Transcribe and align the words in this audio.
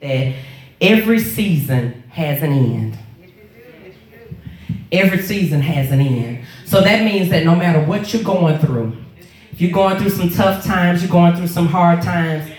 that 0.00 0.34
every 0.80 1.20
season 1.20 2.02
has 2.10 2.42
an 2.42 2.52
end. 2.52 2.98
Every 4.92 5.22
season 5.22 5.60
has 5.60 5.92
an 5.92 6.00
end. 6.00 6.44
So 6.64 6.80
that 6.80 7.04
means 7.04 7.30
that 7.30 7.44
no 7.44 7.54
matter 7.54 7.80
what 7.84 8.12
you're 8.12 8.22
going 8.22 8.58
through, 8.58 8.96
if 9.52 9.60
you're 9.60 9.72
going 9.72 9.98
through 9.98 10.10
some 10.10 10.30
tough 10.30 10.64
times, 10.64 11.02
you're 11.02 11.12
going 11.12 11.36
through 11.36 11.48
some 11.48 11.66
hard 11.66 12.02
times, 12.02 12.50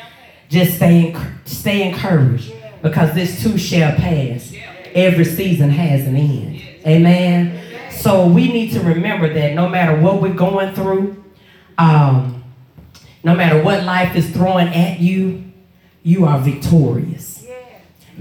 just 0.49 0.75
stay, 0.75 1.15
stay 1.45 1.89
encouraged 1.89 2.53
because 2.81 3.13
this 3.13 3.41
too 3.41 3.57
shall 3.57 3.95
pass. 3.95 4.53
Every 4.93 5.25
season 5.25 5.69
has 5.69 6.07
an 6.07 6.15
end. 6.15 6.61
Amen. 6.85 7.59
So 7.91 8.27
we 8.27 8.51
need 8.51 8.71
to 8.73 8.81
remember 8.81 9.33
that 9.33 9.53
no 9.53 9.69
matter 9.69 9.99
what 9.99 10.21
we're 10.21 10.33
going 10.33 10.73
through, 10.73 11.23
um, 11.77 12.43
no 13.23 13.35
matter 13.35 13.61
what 13.63 13.83
life 13.83 14.15
is 14.15 14.29
throwing 14.31 14.67
at 14.67 14.99
you, 14.99 15.43
you 16.03 16.25
are 16.25 16.39
victorious. 16.39 17.30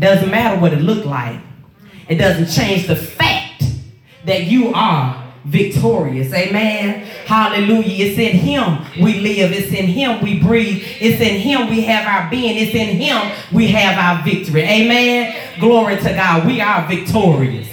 Doesn't 0.01 0.31
matter 0.31 0.61
what 0.61 0.73
it 0.73 0.81
looked 0.81 1.07
like. 1.07 1.39
It 2.09 2.17
doesn't 2.17 2.49
change 2.49 2.87
the 2.89 2.97
fact 2.97 3.63
that 4.25 4.45
you 4.45 4.73
are 4.75 5.33
victorious. 5.45 6.33
Amen. 6.33 7.07
Hallelujah. 7.27 8.07
It's 8.07 8.19
in 8.19 8.37
him 8.39 8.85
we 9.03 9.21
live. 9.21 9.53
It's 9.53 9.73
in 9.73 9.87
him 9.87 10.23
we 10.23 10.41
breathe. 10.41 10.83
It's 11.01 11.21
in 11.21 11.41
him 11.41 11.71
we 11.71 11.83
have 11.83 12.07
our 12.07 12.31
being. 12.31 12.57
It's 12.57 12.75
in 12.75 12.97
him 12.97 13.31
we 13.53 13.69
have 13.69 13.97
our 13.97 14.25
victory. 14.25 14.63
Amen. 14.63 15.35
Glory 15.61 15.97
to 15.97 16.13
God. 16.15 16.47
We 16.47 16.61
are 16.61 16.87
victorious. 16.89 17.69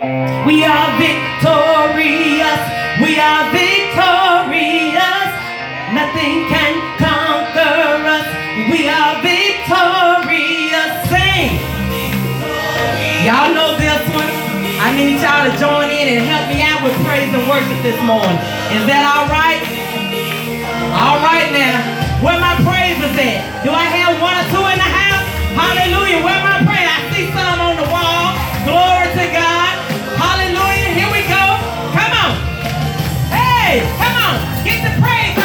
We 0.00 0.64
are 0.64 0.98
victorious. 0.98 2.60
We 3.00 3.18
are 3.18 3.50
victorious. 3.52 5.30
Nothing 5.94 6.48
can 6.48 6.74
conquer 6.98 8.08
us. 8.08 8.26
We 8.70 8.88
are 8.88 9.22
victorious. 9.22 9.97
Y'all 13.28 13.52
know 13.52 13.76
this 13.76 14.00
one. 14.16 14.24
I 14.80 14.88
need 14.96 15.20
y'all 15.20 15.44
to 15.44 15.52
join 15.60 15.92
in 15.92 16.16
and 16.16 16.24
help 16.24 16.48
me 16.48 16.64
out 16.64 16.80
with 16.80 16.96
praise 17.04 17.28
and 17.28 17.44
worship 17.44 17.76
this 17.84 18.00
morning. 18.00 18.40
Is 18.72 18.88
that 18.88 19.04
all 19.04 19.28
right? 19.28 19.60
All 20.96 21.20
right 21.20 21.52
now. 21.52 21.76
Where 22.24 22.40
my 22.40 22.56
praise 22.64 22.96
is 22.96 23.12
at? 23.20 23.68
Do 23.68 23.68
I 23.68 23.84
have 23.84 24.16
one 24.16 24.32
or 24.32 24.48
two 24.48 24.64
in 24.72 24.80
the 24.80 24.92
house? 25.04 25.28
Hallelujah. 25.52 26.24
Where 26.24 26.40
my 26.40 26.64
praise? 26.64 26.88
I 26.88 26.98
see 27.12 27.28
some 27.36 27.60
on 27.68 27.76
the 27.76 27.88
wall. 27.92 28.32
Glory 28.64 29.12
to 29.12 29.24
God. 29.28 29.76
Hallelujah. 30.16 30.88
Here 30.96 31.10
we 31.12 31.20
go. 31.28 31.44
Come 31.92 32.12
on. 32.16 32.32
Hey, 33.28 33.84
come 34.00 34.16
on. 34.24 34.40
Get 34.64 34.80
the 34.88 34.96
praise 35.04 35.36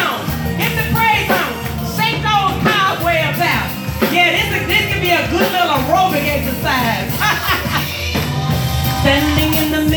Standing 9.04 9.54
in 9.62 9.72
the 9.74 9.93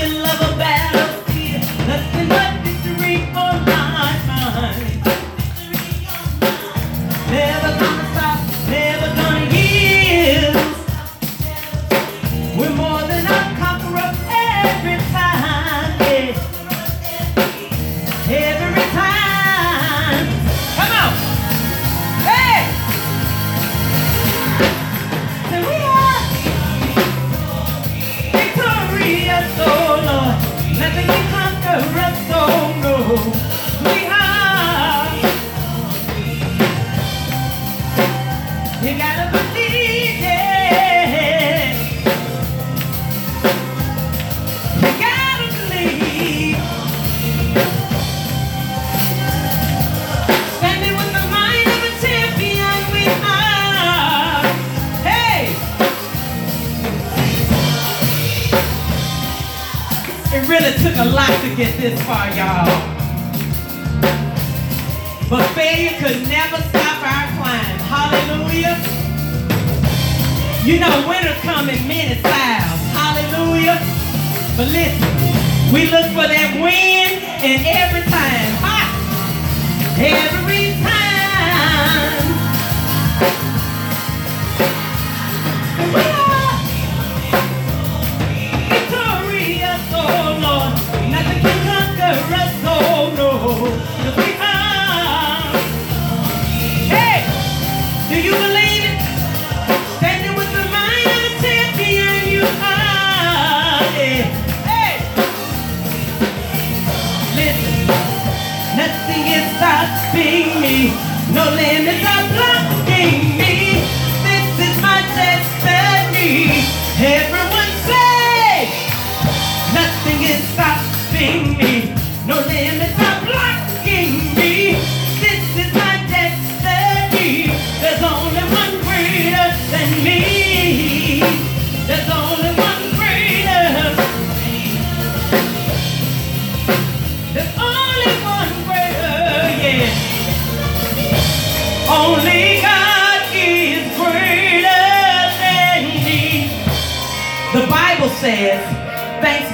Nothing 108.77 109.27
is 109.29 109.57
stopping 109.57 110.61
me. 110.61 110.93
No 111.33 111.45
limits 111.51 112.16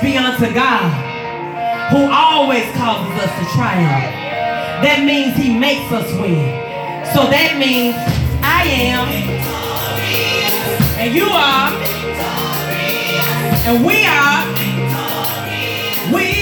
be 0.02 0.18
unto 0.18 0.52
God, 0.52 0.90
who 1.92 2.10
always 2.10 2.64
causes 2.72 3.14
us 3.22 3.30
to 3.38 3.44
triumph. 3.54 4.10
That 4.82 5.04
means 5.06 5.36
he 5.36 5.56
makes 5.56 5.92
us 5.92 6.10
win. 6.20 6.58
So 7.14 7.30
that 7.30 7.56
means 7.56 7.94
I 8.42 8.64
am, 8.66 9.06
and 10.98 11.14
you 11.14 11.26
are, 11.30 11.71
and 13.65 13.84
we 13.86 14.04
are, 14.04 14.42
we 16.12 16.41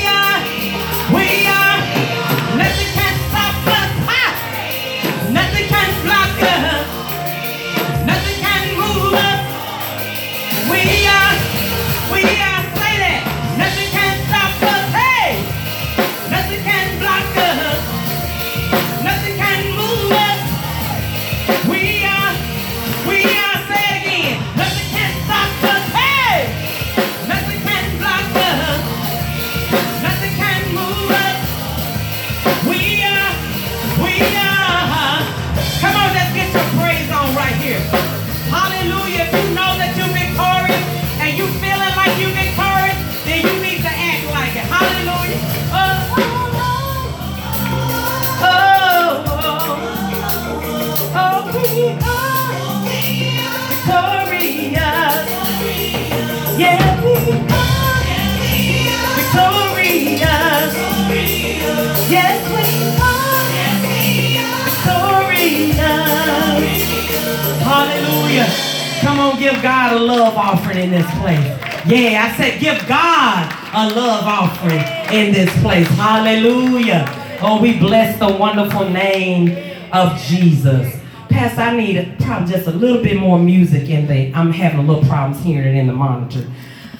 give 69.40 69.62
God 69.62 69.94
a 69.94 69.98
love 69.98 70.36
offering 70.36 70.78
in 70.78 70.90
this 70.90 71.10
place. 71.18 71.46
Yeah, 71.86 72.28
I 72.30 72.36
said 72.36 72.60
give 72.60 72.86
God 72.86 73.50
a 73.72 73.88
love 73.94 74.24
offering 74.24 74.84
in 75.18 75.32
this 75.32 75.50
place. 75.62 75.88
Hallelujah. 75.88 77.06
Oh, 77.40 77.58
we 77.60 77.78
bless 77.78 78.18
the 78.18 78.36
wonderful 78.36 78.90
name 78.90 79.80
of 79.92 80.20
Jesus. 80.20 80.94
Pastor, 81.30 81.62
I 81.62 81.74
need 81.74 82.16
probably 82.20 82.52
just 82.52 82.66
a 82.66 82.70
little 82.70 83.02
bit 83.02 83.16
more 83.16 83.38
music 83.38 83.88
in 83.88 84.06
there. 84.06 84.30
I'm 84.34 84.52
having 84.52 84.80
a 84.80 84.82
little 84.82 85.08
problems 85.08 85.42
hearing 85.42 85.74
it 85.74 85.80
in 85.80 85.86
the 85.86 85.94
monitor. 85.94 86.46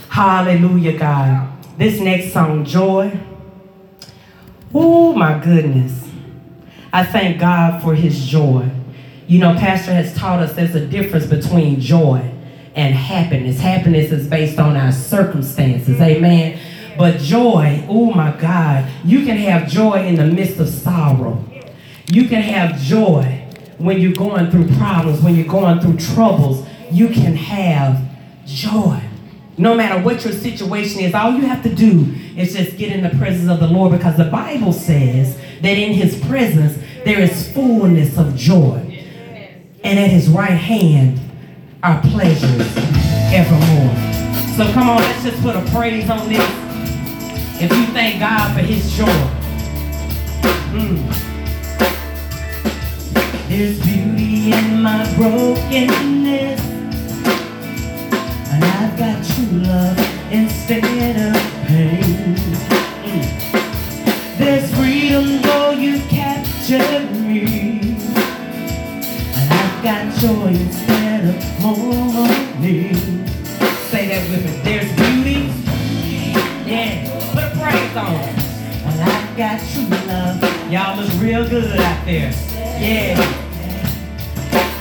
Hallelujah, 0.09 0.99
God. 0.99 1.53
This 1.77 2.01
next 2.01 2.33
song, 2.33 2.65
Joy. 2.65 3.21
Oh, 4.73 5.13
my 5.13 5.39
goodness. 5.39 6.09
I 6.91 7.05
thank 7.05 7.39
God 7.39 7.83
for 7.83 7.95
his 7.95 8.27
joy. 8.27 8.71
You 9.31 9.39
know, 9.39 9.55
Pastor 9.55 9.93
has 9.93 10.13
taught 10.13 10.41
us 10.41 10.55
there's 10.55 10.75
a 10.75 10.85
difference 10.85 11.25
between 11.25 11.79
joy 11.79 12.35
and 12.75 12.93
happiness. 12.93 13.61
Happiness 13.61 14.11
is 14.11 14.27
based 14.27 14.59
on 14.59 14.77
our 14.77 14.91
circumstances. 14.91 16.01
Amen. 16.01 16.59
But 16.99 17.21
joy, 17.21 17.87
oh 17.89 18.13
my 18.13 18.37
God, 18.37 18.91
you 19.05 19.25
can 19.25 19.37
have 19.37 19.69
joy 19.69 20.05
in 20.05 20.17
the 20.17 20.27
midst 20.27 20.59
of 20.59 20.69
sorrow. 20.69 21.45
You 22.09 22.27
can 22.27 22.43
have 22.43 22.77
joy 22.81 23.47
when 23.79 24.01
you're 24.01 24.15
going 24.15 24.51
through 24.51 24.67
problems, 24.77 25.21
when 25.21 25.37
you're 25.37 25.47
going 25.47 25.79
through 25.79 25.99
troubles. 25.99 26.67
You 26.91 27.07
can 27.11 27.37
have 27.37 28.03
joy. 28.47 29.01
No 29.57 29.77
matter 29.77 30.03
what 30.03 30.25
your 30.25 30.33
situation 30.33 31.03
is, 31.03 31.15
all 31.15 31.35
you 31.35 31.43
have 31.43 31.63
to 31.63 31.73
do 31.73 32.17
is 32.37 32.53
just 32.53 32.77
get 32.77 32.91
in 32.91 33.05
the 33.05 33.17
presence 33.17 33.49
of 33.49 33.61
the 33.61 33.69
Lord 33.69 33.93
because 33.93 34.17
the 34.17 34.25
Bible 34.25 34.73
says 34.73 35.39
that 35.63 35.79
in 35.79 35.93
his 35.93 36.21
presence 36.27 36.77
there 37.05 37.21
is 37.21 37.53
fullness 37.53 38.19
of 38.19 38.35
joy. 38.35 38.90
And 39.83 39.99
at 39.99 40.11
his 40.11 40.29
right 40.29 40.51
hand 40.51 41.19
are 41.83 42.01
pleasures 42.03 42.77
evermore. 43.33 43.95
So 44.57 44.71
come 44.73 44.91
on, 44.91 44.99
let's 44.99 45.23
just 45.25 45.41
put 45.43 45.57
a 45.57 45.63
praise 45.71 46.11
on 46.11 46.29
this. 46.29 46.45
If 47.63 47.73
you 47.73 47.87
thank 47.87 48.21
God 48.21 48.55
for 48.55 48.61
his 48.61 48.97
joy. 48.97 49.07
Mm. 50.73 51.29
There's 53.49 53.81
beauty 53.83 54.53
in 54.53 54.83
my 54.83 55.05
brokenness. 55.17 56.61
And 58.53 58.65
I've 58.65 58.99
got 58.99 59.25
true 59.25 59.59
love 59.61 59.99
instead 60.31 61.35
of 61.35 61.67
pain. 61.67 62.37
Mm. 63.05 64.39
There's 64.39 64.75
freedom 64.75 65.43
though 65.43 65.71
you 65.71 66.01
captured 66.09 67.11
me. 67.13 67.70
Got 69.83 70.15
joy 70.17 70.49
instead 70.49 71.25
of 71.25 71.63
mourning. 71.63 72.95
Say 73.89 74.09
that 74.09 74.29
with 74.29 74.45
me. 74.45 74.51
There's 74.63 74.93
beauty. 74.93 75.41
Yeah. 76.69 77.09
Put 77.33 77.45
a 77.45 77.51
praise 77.59 77.97
on 77.97 78.13
it. 78.13 78.29
And 78.85 79.01
I've 79.01 79.37
got 79.39 79.59
true 79.73 79.89
love. 80.07 80.71
Y'all 80.71 81.01
look 81.01 81.11
real 81.19 81.49
good 81.49 81.81
out 81.81 82.05
there. 82.05 82.31
Yeah. 82.79 83.17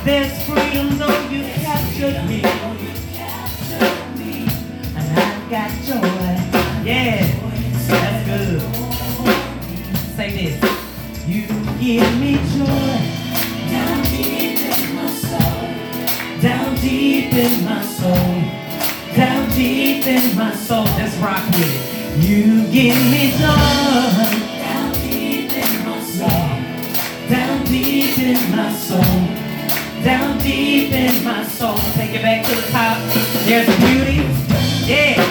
There's 0.04 0.34
freedom 0.44 0.98
though 0.98 1.30
you 1.30 1.44
captured 1.44 2.28
me. 2.28 2.44
And 4.98 5.07
I've 5.18 5.50
got 5.50 5.72
joy. 5.88 6.36
Yeah. 6.84 7.24
That's 7.88 8.25
good. 8.28 8.62
Say 10.18 10.30
this. 10.60 11.25
You 11.25 11.48
give 11.80 12.19
me 12.19 12.36
joy. 12.57 13.19
Down 16.41 16.74
deep 16.75 17.33
in 17.33 17.65
my 17.65 17.81
soul. 17.83 18.13
Down 19.13 19.50
deep 19.50 20.07
in 20.07 20.38
my 20.38 20.56
soul. 20.56 20.86
Let's 20.86 21.13
rock 21.18 21.45
with 21.47 21.68
it. 21.68 22.24
You 22.24 22.65
give 22.71 22.95
me 23.12 23.31
joy. 23.31 24.39
Down 24.57 24.94
deep 24.94 25.51
in 25.51 25.86
my 25.86 26.00
soul. 26.00 26.50
Down 27.30 27.65
deep 27.65 28.18
in 28.19 28.56
my 28.56 28.71
soul. 28.71 29.19
Down 30.01 30.38
deep 30.38 30.94
in 30.94 31.24
my 31.25 31.44
soul. 31.44 31.75
Take 31.95 32.12
it 32.15 32.21
back 32.21 32.45
to 32.45 32.56
the 32.56 32.71
top. 32.71 32.97
There's 33.44 33.68
beauty. 33.81 34.24
Yeah. 34.88 35.21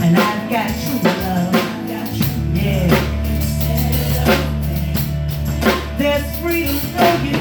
And 0.00 0.16
I've 0.16 0.50
got 0.50 0.74
true 0.82 1.00
love. 1.04 1.54
Yeah. 2.52 2.88
There's 5.98 6.40
freedom 6.40 6.80
though 6.96 7.22
you 7.22 7.35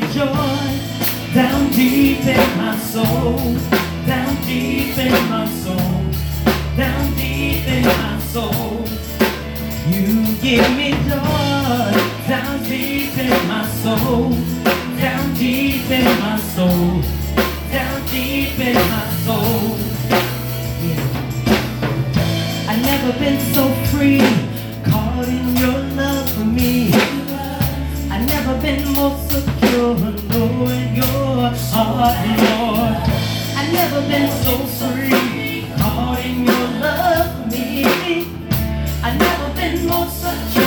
Joy 0.00 0.80
down 1.34 1.70
deep 1.70 2.24
in 2.24 2.56
my 2.56 2.76
soul. 2.78 3.38
Down 4.06 4.36
deep 4.46 4.96
in 4.98 5.12
my 5.28 5.46
soul. 5.62 6.04
Down 6.76 7.14
deep 7.14 7.66
in 7.66 7.84
my 7.84 8.18
soul. 8.32 8.84
You 9.88 10.36
give 10.40 10.76
me 10.76 10.92
joy 11.08 11.62
down 12.28 12.62
deep 12.62 13.18
in 13.18 13.48
my 13.48 13.66
soul, 13.82 14.30
down 14.96 15.34
deep 15.34 15.90
in 15.90 16.04
my 16.20 16.38
soul, 16.54 17.02
down 17.70 18.06
deep 18.06 18.58
in 18.58 18.74
my 18.74 19.06
soul. 19.26 19.76
Yeah. 20.86 21.10
I 22.68 22.76
never 22.80 23.18
been 23.18 23.38
so 23.54 23.68
free, 23.90 24.20
caught 24.84 25.28
in 25.28 25.56
your. 25.56 25.81
Never 28.72 28.90
more 28.92 29.18
secure, 29.28 29.96
knowing 30.30 30.96
your 30.96 31.50
heart, 31.72 32.16
Lord. 32.40 32.96
I've 33.54 33.70
never 33.70 34.00
been 34.08 34.30
so 34.42 34.56
free, 34.78 35.66
caught 35.76 36.24
in 36.24 36.46
your 36.46 36.68
love 36.80 37.36
for 37.36 37.46
me. 37.54 37.84
I 39.02 39.14
never 39.14 39.54
been 39.54 39.86
more 39.86 40.06
secure. 40.06 40.61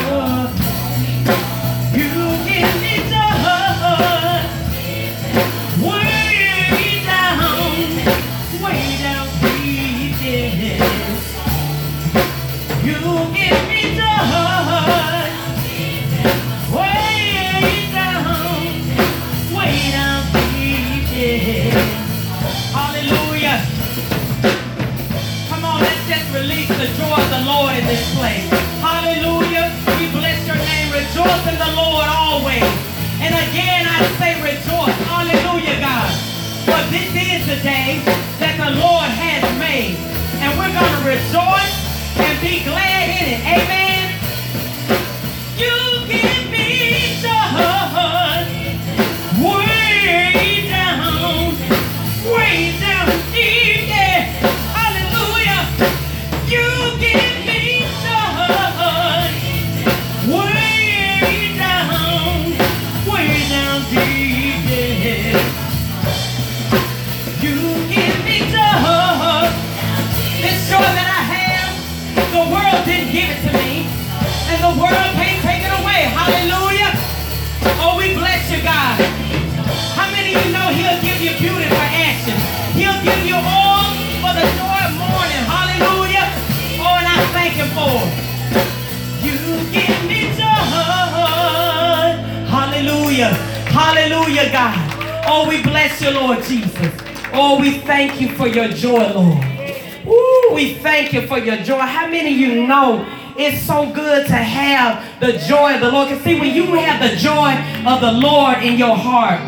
Your 101.45 101.57
joy. 101.57 101.79
How 101.79 102.07
many 102.07 102.33
of 102.33 102.39
you 102.39 102.67
know 102.67 103.05
it's 103.37 103.61
so 103.65 103.91
good 103.93 104.25
to 104.27 104.33
have 104.33 105.19
the 105.19 105.33
joy 105.33 105.75
of 105.75 105.81
the 105.81 105.91
Lord? 105.91 106.09
Because 106.09 106.23
see, 106.23 106.39
when 106.39 106.53
you 106.53 106.65
have 106.75 107.01
the 107.01 107.15
joy 107.17 107.53
of 107.87 108.01
the 108.01 108.11
Lord 108.11 108.63
in 108.63 108.77
your 108.77 108.95
heart, 108.95 109.41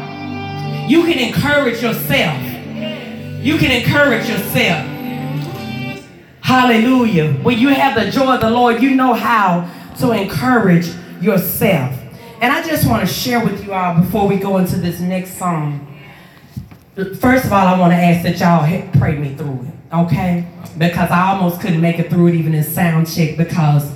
you 0.89 1.03
can 1.03 1.19
encourage 1.19 1.81
yourself. 1.81 2.41
You 3.43 3.57
can 3.57 3.71
encourage 3.71 4.29
yourself. 4.29 4.85
Hallelujah. 6.41 7.33
When 7.43 7.57
you 7.59 7.69
have 7.69 7.95
the 7.95 8.09
joy 8.09 8.35
of 8.35 8.41
the 8.41 8.49
Lord, 8.49 8.81
you 8.81 8.95
know 8.95 9.13
how 9.13 9.69
to 9.99 10.11
encourage 10.11 10.87
yourself. 11.21 11.93
And 12.39 12.53
I 12.53 12.65
just 12.65 12.87
want 12.87 13.01
to 13.01 13.13
share 13.13 13.43
with 13.43 13.65
you 13.65 13.73
all 13.73 13.99
before 13.99 14.27
we 14.27 14.37
go 14.37 14.57
into 14.57 14.77
this 14.77 14.99
next 14.99 15.37
song. 15.37 15.83
First 16.95 17.45
of 17.45 17.53
all, 17.53 17.67
I 17.67 17.77
want 17.79 17.91
to 17.91 17.97
ask 17.97 18.23
that 18.23 18.39
y'all 18.39 18.99
pray 18.99 19.17
me 19.17 19.35
through 19.35 19.67
it, 19.67 19.73
okay? 19.91 20.47
Because 20.77 21.09
I 21.11 21.31
almost 21.31 21.61
couldn't 21.61 21.81
make 21.81 21.99
it 21.99 22.09
through 22.09 22.27
it 22.27 22.35
even 22.35 22.53
in 22.53 22.63
sound 22.63 23.11
check 23.13 23.37
because 23.37 23.91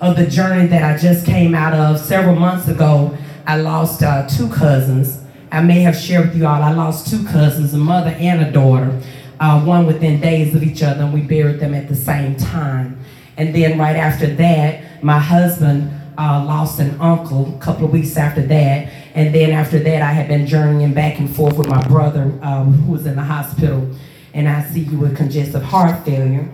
of 0.00 0.16
the 0.16 0.26
journey 0.26 0.66
that 0.68 0.82
I 0.82 0.98
just 0.98 1.24
came 1.24 1.54
out 1.54 1.72
of 1.72 1.98
several 1.98 2.36
months 2.36 2.68
ago. 2.68 3.16
I 3.46 3.56
lost 3.56 4.02
uh, 4.02 4.28
two 4.28 4.48
cousins. 4.48 5.22
I 5.52 5.62
may 5.62 5.80
have 5.80 5.96
shared 5.96 6.28
with 6.28 6.36
you 6.36 6.46
all, 6.46 6.62
I 6.62 6.72
lost 6.72 7.08
two 7.08 7.24
cousins, 7.24 7.72
a 7.72 7.78
mother 7.78 8.10
and 8.10 8.42
a 8.42 8.50
daughter, 8.50 9.00
uh, 9.38 9.64
one 9.64 9.86
within 9.86 10.20
days 10.20 10.54
of 10.54 10.62
each 10.62 10.82
other, 10.82 11.04
and 11.04 11.14
we 11.14 11.20
buried 11.20 11.60
them 11.60 11.72
at 11.72 11.88
the 11.88 11.94
same 11.94 12.36
time. 12.36 12.98
And 13.36 13.54
then 13.54 13.78
right 13.78 13.96
after 13.96 14.26
that, 14.26 15.04
my 15.04 15.18
husband 15.18 15.92
uh, 16.18 16.44
lost 16.44 16.80
an 16.80 17.00
uncle 17.00 17.54
a 17.54 17.58
couple 17.58 17.84
of 17.84 17.92
weeks 17.92 18.16
after 18.16 18.42
that. 18.42 18.92
And 19.14 19.34
then 19.34 19.50
after 19.50 19.78
that, 19.78 20.02
I 20.02 20.12
had 20.12 20.28
been 20.28 20.46
journeying 20.46 20.94
back 20.94 21.18
and 21.18 21.34
forth 21.34 21.56
with 21.56 21.68
my 21.68 21.86
brother 21.86 22.36
um, 22.42 22.72
who 22.72 22.92
was 22.92 23.06
in 23.06 23.16
the 23.16 23.22
hospital 23.22 23.88
and 24.36 24.50
I 24.50 24.62
see 24.64 24.80
you 24.80 24.98
with 24.98 25.16
congestive 25.16 25.62
heart 25.62 26.04
failure. 26.04 26.46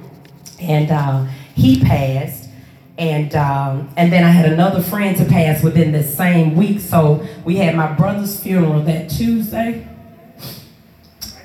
And 0.60 0.90
uh, 0.92 1.26
he 1.54 1.80
passed. 1.80 2.48
And 2.96 3.34
um, 3.34 3.92
and 3.96 4.12
then 4.12 4.22
I 4.22 4.28
had 4.28 4.52
another 4.52 4.80
friend 4.80 5.16
to 5.16 5.24
pass 5.24 5.62
within 5.62 5.90
the 5.90 6.04
same 6.04 6.54
week. 6.54 6.78
So 6.78 7.26
we 7.44 7.56
had 7.56 7.74
my 7.74 7.92
brother's 7.92 8.38
funeral 8.38 8.82
that 8.82 9.10
Tuesday, 9.10 9.88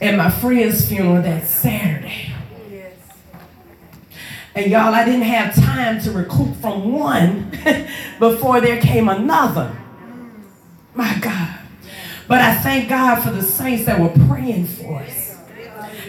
and 0.01 0.17
my 0.17 0.29
friend's 0.29 0.87
funeral 0.87 1.21
that 1.23 1.47
Saturday. 1.47 2.33
And 4.53 4.69
y'all, 4.69 4.93
I 4.93 5.05
didn't 5.05 5.21
have 5.21 5.55
time 5.55 6.01
to 6.01 6.11
recoup 6.11 6.55
from 6.57 6.91
one 6.91 7.51
before 8.19 8.59
there 8.59 8.81
came 8.81 9.07
another. 9.07 9.75
My 10.93 11.17
God. 11.19 11.59
But 12.27 12.41
I 12.41 12.55
thank 12.55 12.89
God 12.89 13.23
for 13.23 13.29
the 13.31 13.41
saints 13.41 13.85
that 13.85 13.99
were 13.99 14.25
praying 14.27 14.65
for 14.65 14.99
us 14.99 15.16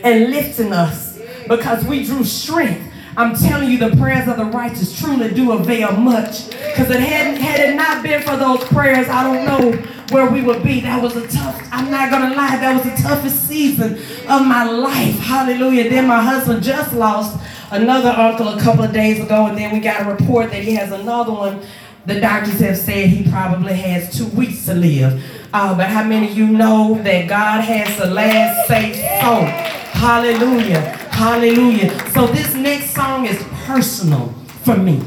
and 0.05 0.31
lifting 0.31 0.73
us 0.73 1.19
because 1.49 1.85
we 1.85 2.05
drew 2.05 2.25
strength. 2.25 2.85
I'm 3.17 3.35
telling 3.35 3.69
you, 3.69 3.79
the 3.79 3.97
prayers 3.97 4.29
of 4.29 4.37
the 4.37 4.45
righteous 4.45 4.97
truly 4.97 5.35
do 5.35 5.51
avail 5.51 5.93
much. 5.93 6.51
Because 6.51 6.89
it 6.91 7.01
hadn't 7.01 7.41
had 7.41 7.59
it 7.59 7.75
not 7.75 8.03
been 8.03 8.23
for 8.23 8.37
those 8.37 8.63
prayers, 8.65 9.09
I 9.09 9.25
don't 9.25 9.45
know 9.45 9.73
where 10.11 10.31
we 10.31 10.41
would 10.43 10.63
be. 10.63 10.81
That 10.81 11.03
was 11.03 11.17
a 11.17 11.27
tough, 11.27 11.61
I'm 11.73 11.91
not 11.91 12.13
gonna 12.13 12.35
lie, 12.37 12.57
that 12.57 12.75
was 12.75 12.85
the 12.85 13.03
toughest 13.03 13.49
season 13.49 13.95
of 14.29 14.47
my 14.47 14.65
life. 14.71 15.19
Hallelujah. 15.19 15.91
Then 15.91 16.07
my 16.07 16.23
husband 16.23 16.63
just 16.63 16.95
lost 16.95 17.41
another 17.73 18.11
uncle 18.11 18.49
a 18.49 18.61
couple 18.61 18.85
of 18.85 18.93
days 18.93 19.21
ago, 19.21 19.47
and 19.47 19.59
then 19.59 19.73
we 19.73 19.81
got 19.81 20.07
a 20.07 20.11
report 20.11 20.51
that 20.51 20.63
he 20.63 20.75
has 20.75 20.93
another 20.93 21.33
one. 21.33 21.61
The 22.07 22.21
doctors 22.21 22.61
have 22.61 22.79
said 22.79 23.09
he 23.09 23.29
probably 23.29 23.75
has 23.75 24.17
two 24.17 24.29
weeks 24.29 24.65
to 24.67 24.75
live. 24.75 25.23
Uh, 25.53 25.77
but 25.77 25.89
how 25.89 26.05
many 26.05 26.31
of 26.31 26.39
you 26.39 26.47
know 26.47 27.01
that 27.03 27.29
God 27.29 27.63
has 27.63 27.99
the 27.99 28.07
last 28.07 28.69
say 28.69 28.93
so? 29.21 29.79
Hallelujah. 29.99 30.79
Hallelujah. 31.11 31.91
So 32.11 32.29
this 32.29 32.55
next 32.55 32.95
song 32.95 33.27
is 33.27 33.43
personal 33.67 34.29
for 34.63 34.77
me. 34.77 35.03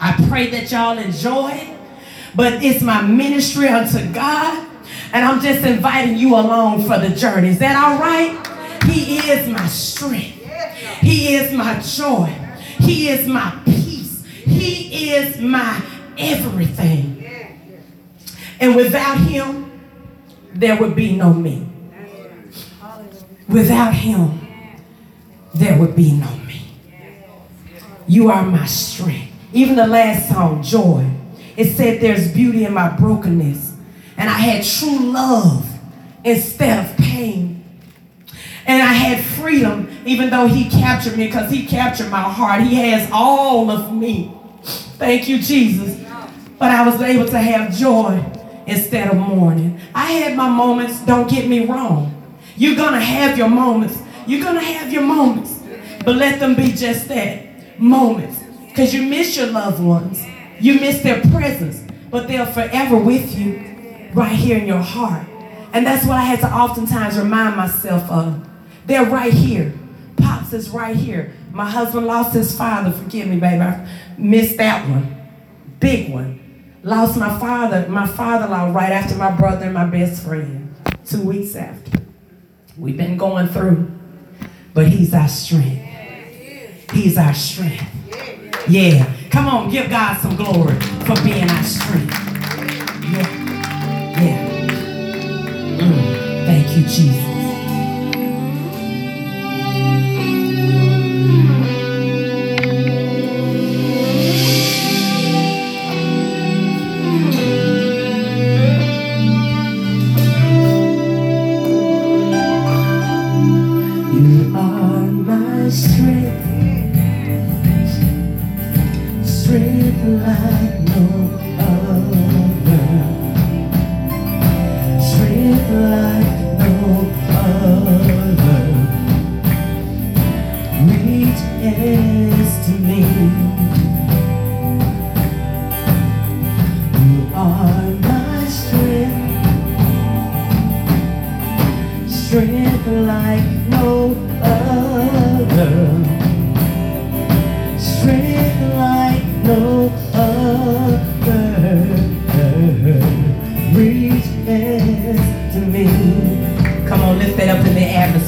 I 0.00 0.12
pray 0.30 0.48
that 0.48 0.72
y'all 0.72 0.96
enjoy 0.96 1.50
it, 1.50 1.78
but 2.34 2.64
it's 2.64 2.80
my 2.80 3.02
ministry 3.02 3.68
unto 3.68 3.98
God, 4.14 4.66
and 5.12 5.26
I'm 5.26 5.42
just 5.42 5.62
inviting 5.66 6.16
you 6.16 6.36
along 6.36 6.86
for 6.86 6.98
the 6.98 7.10
journey. 7.10 7.48
Is 7.48 7.58
that 7.58 7.76
all 7.76 8.00
right? 8.00 8.32
He 8.90 9.18
is 9.30 9.46
my 9.46 9.66
strength. 9.66 10.42
He 11.02 11.34
is 11.34 11.52
my 11.52 11.78
joy. 11.80 12.34
He 12.78 13.10
is 13.10 13.28
my 13.28 13.60
peace. 13.66 14.24
He 14.24 15.12
is 15.12 15.38
my 15.38 15.82
everything. 16.16 17.28
And 18.58 18.74
without 18.74 19.18
him, 19.18 19.70
there 20.54 20.80
would 20.80 20.96
be 20.96 21.14
no 21.14 21.34
me. 21.34 21.73
Without 23.48 23.94
him, 23.94 24.40
there 25.54 25.78
would 25.78 25.94
be 25.94 26.12
no 26.12 26.30
me. 26.46 26.62
You 28.06 28.30
are 28.30 28.44
my 28.44 28.66
strength. 28.66 29.32
Even 29.52 29.76
the 29.76 29.86
last 29.86 30.28
song, 30.28 30.62
Joy, 30.62 31.08
it 31.56 31.76
said 31.76 32.00
there's 32.00 32.32
beauty 32.32 32.64
in 32.64 32.74
my 32.74 32.88
brokenness. 32.88 33.74
And 34.16 34.28
I 34.28 34.38
had 34.38 34.64
true 34.64 35.12
love 35.12 35.68
instead 36.24 36.84
of 36.84 36.96
pain. 36.96 37.64
And 38.66 38.82
I 38.82 38.92
had 38.92 39.22
freedom, 39.22 39.90
even 40.06 40.30
though 40.30 40.46
he 40.46 40.68
captured 40.70 41.16
me, 41.16 41.26
because 41.26 41.50
he 41.50 41.66
captured 41.66 42.10
my 42.10 42.22
heart. 42.22 42.62
He 42.62 42.76
has 42.76 43.08
all 43.12 43.70
of 43.70 43.92
me. 43.92 44.32
Thank 44.96 45.28
you, 45.28 45.38
Jesus. 45.38 46.00
But 46.58 46.70
I 46.70 46.88
was 46.88 47.00
able 47.00 47.26
to 47.26 47.38
have 47.38 47.76
joy 47.76 48.24
instead 48.66 49.08
of 49.08 49.16
mourning. 49.16 49.78
I 49.94 50.12
had 50.12 50.36
my 50.36 50.48
moments, 50.48 51.00
don't 51.00 51.28
get 51.28 51.46
me 51.46 51.66
wrong. 51.66 52.13
You're 52.56 52.76
going 52.76 52.94
to 52.94 53.00
have 53.00 53.36
your 53.36 53.48
moments. 53.48 53.98
You're 54.26 54.42
going 54.42 54.56
to 54.56 54.62
have 54.62 54.92
your 54.92 55.02
moments. 55.02 55.60
But 56.04 56.16
let 56.16 56.40
them 56.40 56.54
be 56.54 56.72
just 56.72 57.08
that 57.08 57.80
moments. 57.80 58.40
Because 58.68 58.92
you 58.92 59.02
miss 59.02 59.36
your 59.36 59.46
loved 59.46 59.82
ones, 59.82 60.24
you 60.60 60.80
miss 60.80 61.00
their 61.02 61.20
presence, 61.30 61.84
but 62.10 62.26
they're 62.26 62.46
forever 62.46 62.96
with 62.96 63.36
you 63.38 64.10
right 64.14 64.34
here 64.34 64.58
in 64.58 64.66
your 64.66 64.82
heart. 64.82 65.26
And 65.72 65.86
that's 65.86 66.06
what 66.06 66.16
I 66.16 66.24
had 66.24 66.40
to 66.40 66.52
oftentimes 66.52 67.18
remind 67.18 67.56
myself 67.56 68.08
of. 68.10 68.48
They're 68.86 69.06
right 69.06 69.32
here. 69.32 69.72
Pops 70.16 70.52
is 70.52 70.70
right 70.70 70.94
here. 70.94 71.32
My 71.52 71.68
husband 71.68 72.06
lost 72.06 72.34
his 72.34 72.56
father. 72.56 72.90
Forgive 72.92 73.28
me, 73.28 73.38
baby. 73.38 73.60
I 73.60 73.88
missed 74.18 74.56
that 74.58 74.88
one. 74.88 75.16
Big 75.80 76.12
one. 76.12 76.40
Lost 76.82 77.16
my 77.16 77.38
father, 77.38 77.88
my 77.88 78.06
father-in-law 78.06 78.72
right 78.72 78.92
after 78.92 79.16
my 79.16 79.30
brother 79.30 79.64
and 79.64 79.74
my 79.74 79.86
best 79.86 80.22
friend. 80.22 80.74
Two 81.04 81.22
weeks 81.22 81.56
after. 81.56 82.03
We've 82.76 82.96
been 82.96 83.16
going 83.16 83.48
through. 83.48 83.90
But 84.72 84.88
he's 84.88 85.14
our 85.14 85.28
strength. 85.28 86.90
He's 86.92 87.16
our 87.16 87.34
strength. 87.34 87.84
Yeah. 88.68 89.12
Come 89.30 89.46
on, 89.46 89.70
give 89.70 89.88
God 89.90 90.18
some 90.20 90.36
glory 90.36 90.78
for 91.06 91.14
being 91.22 91.48
our 91.48 91.62
strength. 91.62 92.12
Yeah. 93.12 93.28
Yeah. 94.20 94.50
Mm. 95.78 96.46
Thank 96.46 96.76
you, 96.76 96.82
Jesus. 96.84 97.43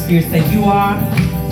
Spirit 0.07 0.31
say, 0.31 0.53
You 0.55 0.63
are. 0.67 0.95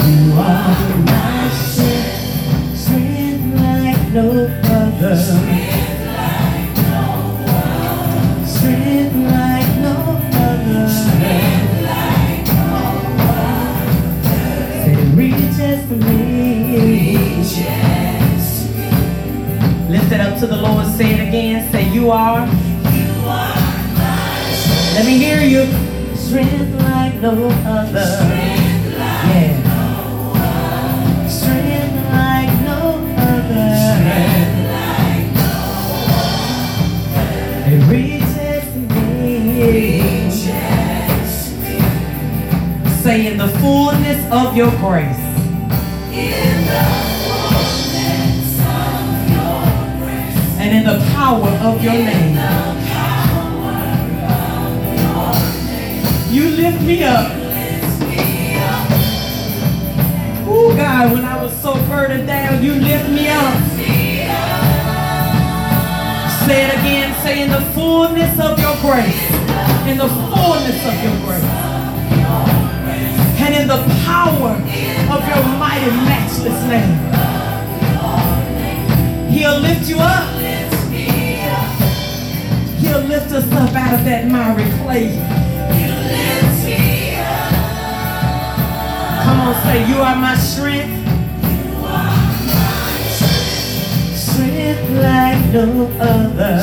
You 0.06 0.32
are 0.38 0.96
my 1.02 1.50
strength, 1.50 2.78
strength 2.78 3.60
like 3.60 4.12
no 4.12 4.30
other. 4.30 5.16
Strength 5.16 6.06
like 6.06 6.76
no 6.86 7.02
other. 7.50 8.46
Strength 8.46 9.16
like 9.26 9.72
no 9.82 9.96
other. 10.38 10.86
Strength 10.88 11.82
like 11.82 12.46
no 12.46 12.78
other. 13.26 14.46
Say, 14.84 14.94
reaches 15.16 15.80
to 15.88 15.96
me. 15.96 16.18
Reaches 16.78 18.46
me. 18.76 18.88
Lift 19.88 20.12
it 20.12 20.20
up 20.20 20.38
to 20.38 20.46
the 20.46 20.56
Lord. 20.56 20.86
Say 20.94 21.10
it 21.10 21.28
again. 21.28 21.68
Say, 21.72 21.88
You 21.92 22.12
are. 22.12 22.46
You 22.46 23.10
are 23.26 23.56
my 23.98 24.52
strength. 24.54 24.94
Let 24.94 25.06
me 25.06 25.18
hear 25.18 25.40
you. 25.42 25.66
Strength 26.14 26.80
like 26.82 27.14
no 27.20 27.48
other. 27.66 28.33
Say 43.64 43.70
in 43.70 43.76
the 43.76 43.96
fullness 43.96 44.30
of 44.30 44.56
your 44.56 44.70
grace. 44.72 45.24
And 50.60 50.76
in 50.76 50.84
the 50.84 50.98
power 51.14 51.48
of 51.48 51.82
your 51.82 51.92
name. 51.94 52.36
You 56.30 56.50
lift 56.50 56.82
me 56.82 57.04
up. 57.04 57.32
Oh 60.46 60.74
God, 60.76 61.12
when 61.12 61.24
I 61.24 61.42
was 61.42 61.58
so 61.62 61.74
burdened 61.86 62.26
down, 62.26 62.62
you 62.62 62.74
lift 62.74 63.08
me 63.08 63.28
up. 63.28 63.54
Say 66.46 66.66
it 66.66 66.74
again. 66.74 67.14
Say 67.22 67.42
in 67.42 67.50
the 67.50 67.62
fullness 67.72 68.38
of 68.38 68.58
your 68.58 68.76
grace. 68.82 69.30
In 69.88 69.96
the 69.96 70.08
fullness 70.08 70.86
of 70.86 71.02
your 71.02 71.16
grace. 71.24 72.63
And 73.44 73.54
in 73.56 73.68
the 73.68 73.76
power 74.06 74.52
of 74.52 75.28
your 75.28 75.44
mighty 75.58 75.90
matchless 76.08 76.60
name. 76.64 76.96
He'll 79.30 79.60
lift 79.60 79.86
you 79.86 79.98
up. 79.98 80.30
He'll 82.80 83.02
lift 83.02 83.32
us 83.32 83.44
up 83.52 83.74
out 83.74 83.94
of 83.98 84.04
that 84.06 84.28
miry 84.30 84.64
clay. 84.80 85.18
Come 89.24 89.40
on, 89.40 89.54
say, 89.64 89.88
You 89.90 89.96
are 90.00 90.16
my 90.16 90.36
strength. 90.36 91.04
Strength 94.16 94.90
like 95.02 95.44
no 95.52 95.90
other. 96.00 96.60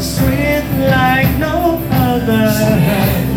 Strength 0.00 0.72
like 0.88 1.38
no 1.38 1.78
other. 1.92 3.29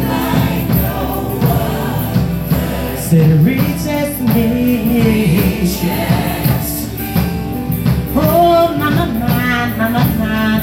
Oh, 8.15 8.71
na 8.79 8.87
na 8.89 9.05
na 9.05 9.67
na 9.77 9.87
na 9.89 10.03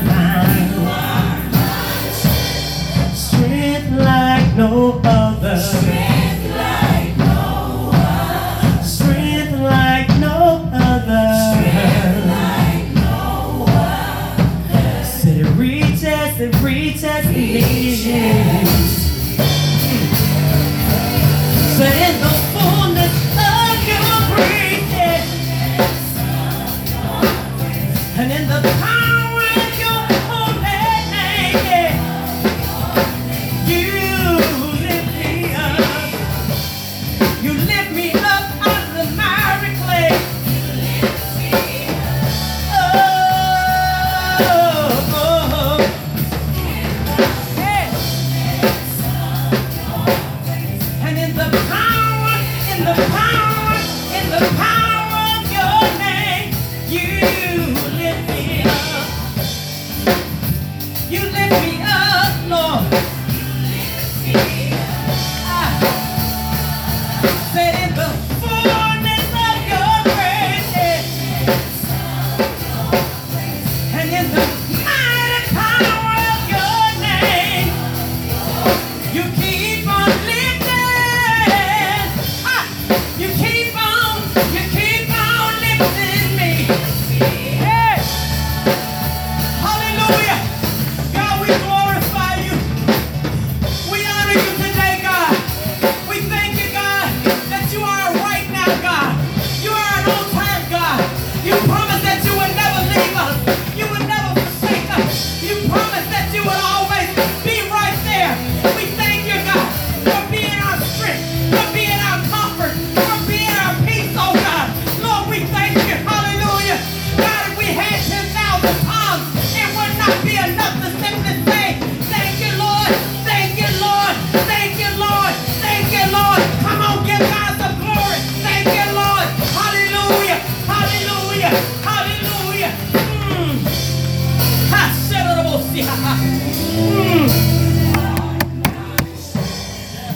na 0.08 0.69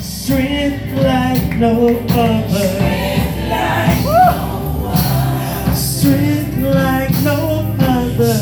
Strength 0.01 0.93
like 1.03 1.57
no 1.59 1.73
other. 2.11 2.71
Strength 5.75 6.59
like 6.59 7.15
no 7.23 7.39
other. 7.81 8.35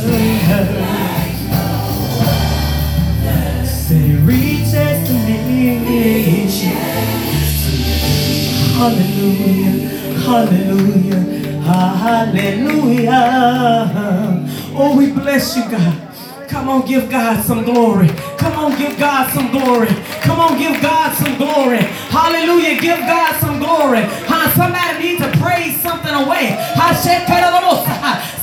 Say 3.67 4.15
reaches 4.17 5.09
to 5.09 5.13
me. 5.13 5.43
Hallelujah, 8.83 9.79
hallelujah, 10.27 11.23
hallelujah. 12.03 13.21
Oh, 14.75 14.97
we 14.97 15.13
bless 15.13 15.57
you, 15.57 15.71
God. 15.71 16.12
Come 16.63 16.81
on, 16.81 16.87
give 16.87 17.11
God 17.11 17.45
some 17.45 17.65
glory. 17.65 18.07
Come 18.39 18.53
on, 18.55 18.79
give 18.79 18.97
God 18.97 19.29
some 19.35 19.51
glory. 19.51 19.89
Come 20.23 20.39
on, 20.39 20.57
give 20.57 20.81
God 20.81 21.13
some 21.19 21.37
glory. 21.37 21.83
Hallelujah, 22.15 22.81
give 22.81 23.01
God 23.01 23.35
some 23.41 23.59
glory. 23.59 24.07
Huh? 24.31 24.47
Somebody 24.55 25.03
needs 25.03 25.21
to 25.27 25.31
praise 25.43 25.83
something 25.83 26.15
away. 26.15 26.55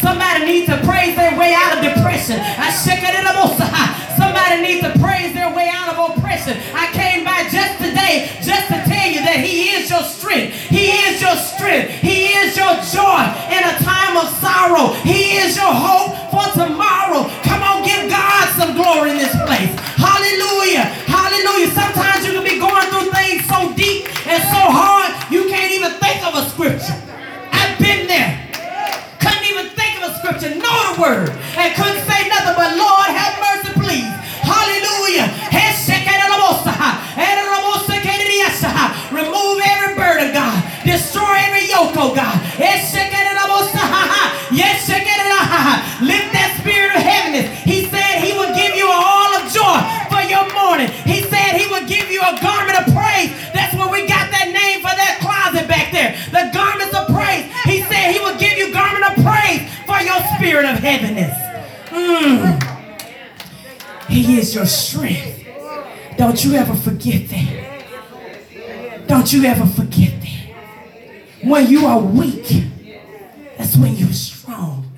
Somebody 0.04 0.46
needs 0.52 0.68
to 0.68 0.84
praise 0.84 1.16
their 1.16 1.40
way 1.40 1.56
out 1.56 1.80
of 1.80 1.84
depression. 1.96 2.44
Somebody 4.20 4.68
needs 4.68 4.84
to 4.84 4.92
praise 5.00 5.32
their 5.34 5.56
way 5.56 5.72
out 5.72 5.96
of 5.96 6.18
oppression. 6.18 6.60
I 6.76 6.92
came 6.92 7.24
by 7.24 7.48
just 7.48 7.80
today 7.80 8.36
just 8.44 8.68
to 8.68 8.84
tell 8.84 9.08
you 9.08 9.24
that 9.24 9.40
He 9.40 9.80
is 9.80 9.90
your 9.90 10.04
strength. 10.04 10.60
He 10.68 10.92
is 11.08 11.22
your 11.24 11.40
strength. 11.40 12.04
He 12.04 12.36
is 12.36 12.52
your 12.60 12.76
joy 12.84 13.24
in 13.48 13.64
a 13.64 13.80
time 13.80 14.20
of 14.20 14.28
sorrow. 14.44 14.92
He 15.08 15.40
is 15.40 15.56
your 15.56 15.72
hope 15.72 16.20
for 16.36 16.44
tomorrow. 16.52 17.32
Come 17.48 17.64
on, 17.64 17.69
give 17.90 18.10
God 18.10 18.46
some 18.56 18.76
glory 18.76 19.12
in 19.12 19.18
this 19.18 19.34
place. 19.46 19.74
Hallelujah. 19.98 20.69
Your 64.60 64.68
strength. 64.68 65.46
Don't 66.18 66.44
you 66.44 66.56
ever 66.56 66.76
forget 66.76 67.30
that. 67.30 69.08
Don't 69.08 69.32
you 69.32 69.46
ever 69.46 69.66
forget 69.66 70.12
that. 70.20 71.48
When 71.48 71.68
you 71.68 71.86
are 71.86 72.00
weak, 72.02 72.66
that's 73.58 73.78
when 73.78 73.96
you're 73.96 74.12
strong. 74.12 74.92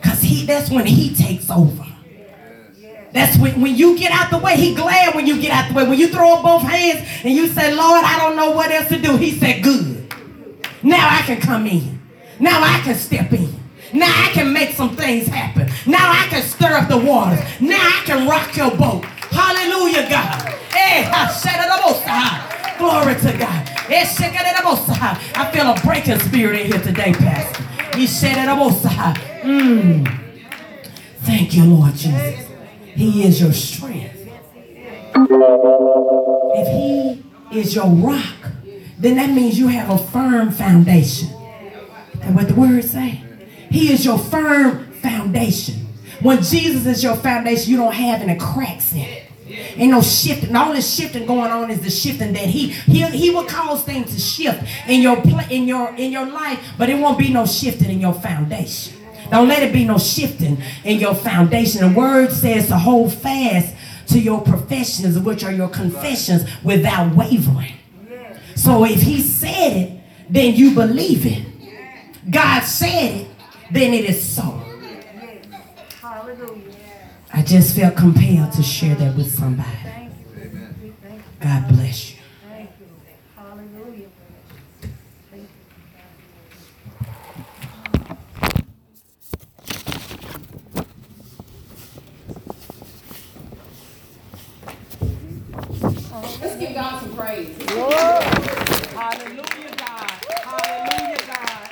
Because 0.00 0.22
he 0.22 0.46
that's 0.46 0.70
when 0.70 0.86
he 0.86 1.12
takes 1.12 1.50
over. 1.50 1.84
That's 3.12 3.36
when, 3.36 3.60
when 3.60 3.74
you 3.74 3.98
get 3.98 4.12
out 4.12 4.30
the 4.30 4.38
way, 4.38 4.56
he 4.56 4.76
glad 4.76 5.16
when 5.16 5.26
you 5.26 5.42
get 5.42 5.50
out 5.50 5.68
the 5.68 5.74
way. 5.74 5.88
When 5.88 5.98
you 5.98 6.06
throw 6.06 6.34
up 6.34 6.44
both 6.44 6.62
hands 6.62 7.04
and 7.24 7.34
you 7.34 7.48
say, 7.48 7.74
Lord, 7.74 8.04
I 8.04 8.16
don't 8.20 8.36
know 8.36 8.52
what 8.52 8.70
else 8.70 8.88
to 8.90 9.00
do. 9.00 9.16
He 9.16 9.32
said, 9.32 9.64
good. 9.64 10.14
Now 10.84 11.08
I 11.10 11.22
can 11.22 11.40
come 11.40 11.66
in. 11.66 12.00
Now 12.38 12.62
I 12.62 12.80
can 12.84 12.94
step 12.94 13.32
in. 13.32 13.59
Now 13.92 14.06
I 14.06 14.30
can 14.32 14.52
make 14.52 14.70
some 14.70 14.94
things 14.96 15.26
happen. 15.26 15.68
Now 15.86 16.10
I 16.12 16.26
can 16.28 16.42
stir 16.42 16.74
up 16.76 16.88
the 16.88 16.98
waters. 16.98 17.40
Now 17.60 17.80
I 17.80 18.02
can 18.04 18.28
rock 18.28 18.56
your 18.56 18.70
boat. 18.70 19.04
Hallelujah, 19.30 20.08
God. 20.08 20.42
Hey, 20.72 21.08
Glory 22.78 23.14
to 23.16 23.38
God. 23.38 23.66
I 25.34 25.50
feel 25.52 25.66
a 25.70 25.74
breaking 25.84 26.18
spirit 26.20 26.60
in 26.60 26.66
here 26.72 26.80
today, 26.80 27.12
Pastor. 27.12 27.64
Mm. 29.42 30.06
Thank 31.22 31.54
you, 31.54 31.64
Lord 31.64 31.94
Jesus. 31.94 32.48
He 32.82 33.24
is 33.24 33.40
your 33.40 33.52
strength. 33.52 34.28
If 36.54 36.68
He 36.68 37.58
is 37.58 37.74
your 37.74 37.86
rock, 37.88 38.52
then 38.98 39.16
that 39.16 39.30
means 39.30 39.58
you 39.58 39.68
have 39.68 39.90
a 39.90 39.98
firm 39.98 40.50
foundation. 40.50 41.30
And 42.22 42.36
what 42.36 42.48
the 42.48 42.54
word 42.54 42.84
say? 42.84 43.22
He 43.70 43.92
is 43.92 44.04
your 44.04 44.18
firm 44.18 44.92
foundation. 44.94 45.86
When 46.20 46.42
Jesus 46.42 46.86
is 46.86 47.02
your 47.02 47.16
foundation, 47.16 47.70
you 47.70 47.76
don't 47.78 47.94
have 47.94 48.20
any 48.20 48.38
cracks 48.38 48.92
in 48.92 49.00
it. 49.00 49.26
Ain't 49.76 49.90
no 49.90 50.02
shifting. 50.02 50.54
All 50.54 50.72
this 50.72 50.92
shifting 50.94 51.26
going 51.26 51.50
on 51.50 51.70
is 51.70 51.80
the 51.80 51.90
shifting 51.90 52.32
that 52.34 52.44
he 52.44 52.68
he 52.68 53.04
he 53.06 53.30
will 53.30 53.46
cause 53.46 53.82
things 53.82 54.14
to 54.14 54.20
shift 54.20 54.62
in 54.88 55.00
your 55.00 55.20
in 55.50 55.66
your 55.66 55.94
in 55.96 56.12
your 56.12 56.26
life, 56.26 56.60
but 56.78 56.88
it 56.88 57.00
won't 57.00 57.18
be 57.18 57.32
no 57.32 57.46
shifting 57.46 57.90
in 57.90 58.00
your 58.00 58.14
foundation. 58.14 58.94
Don't 59.30 59.48
let 59.48 59.62
it 59.62 59.72
be 59.72 59.84
no 59.84 59.98
shifting 59.98 60.58
in 60.84 60.98
your 60.98 61.14
foundation. 61.14 61.92
The 61.92 61.98
word 61.98 62.32
says 62.32 62.68
to 62.68 62.76
hold 62.76 63.12
fast 63.12 63.74
to 64.08 64.18
your 64.18 64.40
professions, 64.40 65.18
which 65.18 65.44
are 65.44 65.52
your 65.52 65.68
confessions, 65.68 66.44
without 66.64 67.14
wavering. 67.14 67.74
So 68.56 68.84
if 68.84 69.00
he 69.02 69.20
said 69.20 69.76
it, 69.76 70.00
then 70.28 70.54
you 70.54 70.74
believe 70.74 71.26
it. 71.26 71.46
God 72.30 72.60
said 72.62 73.20
it, 73.22 73.29
then 73.70 73.94
it 73.94 74.04
is 74.04 74.22
so. 74.22 74.62
I 77.32 77.42
just 77.42 77.76
felt 77.76 77.96
compelled 77.96 78.52
to 78.52 78.62
share 78.62 78.94
that 78.96 79.16
with 79.16 79.32
somebody. 79.32 79.68
God 81.40 81.68
bless 81.68 82.12
you. 82.12 82.16
Let's 96.40 96.56
give 96.56 96.74
God 96.74 97.02
some 97.02 97.14
praise. 97.16 97.54
Hallelujah, 97.68 99.74
God. 99.76 100.10
Hallelujah, 100.42 101.16
God. 101.26 101.68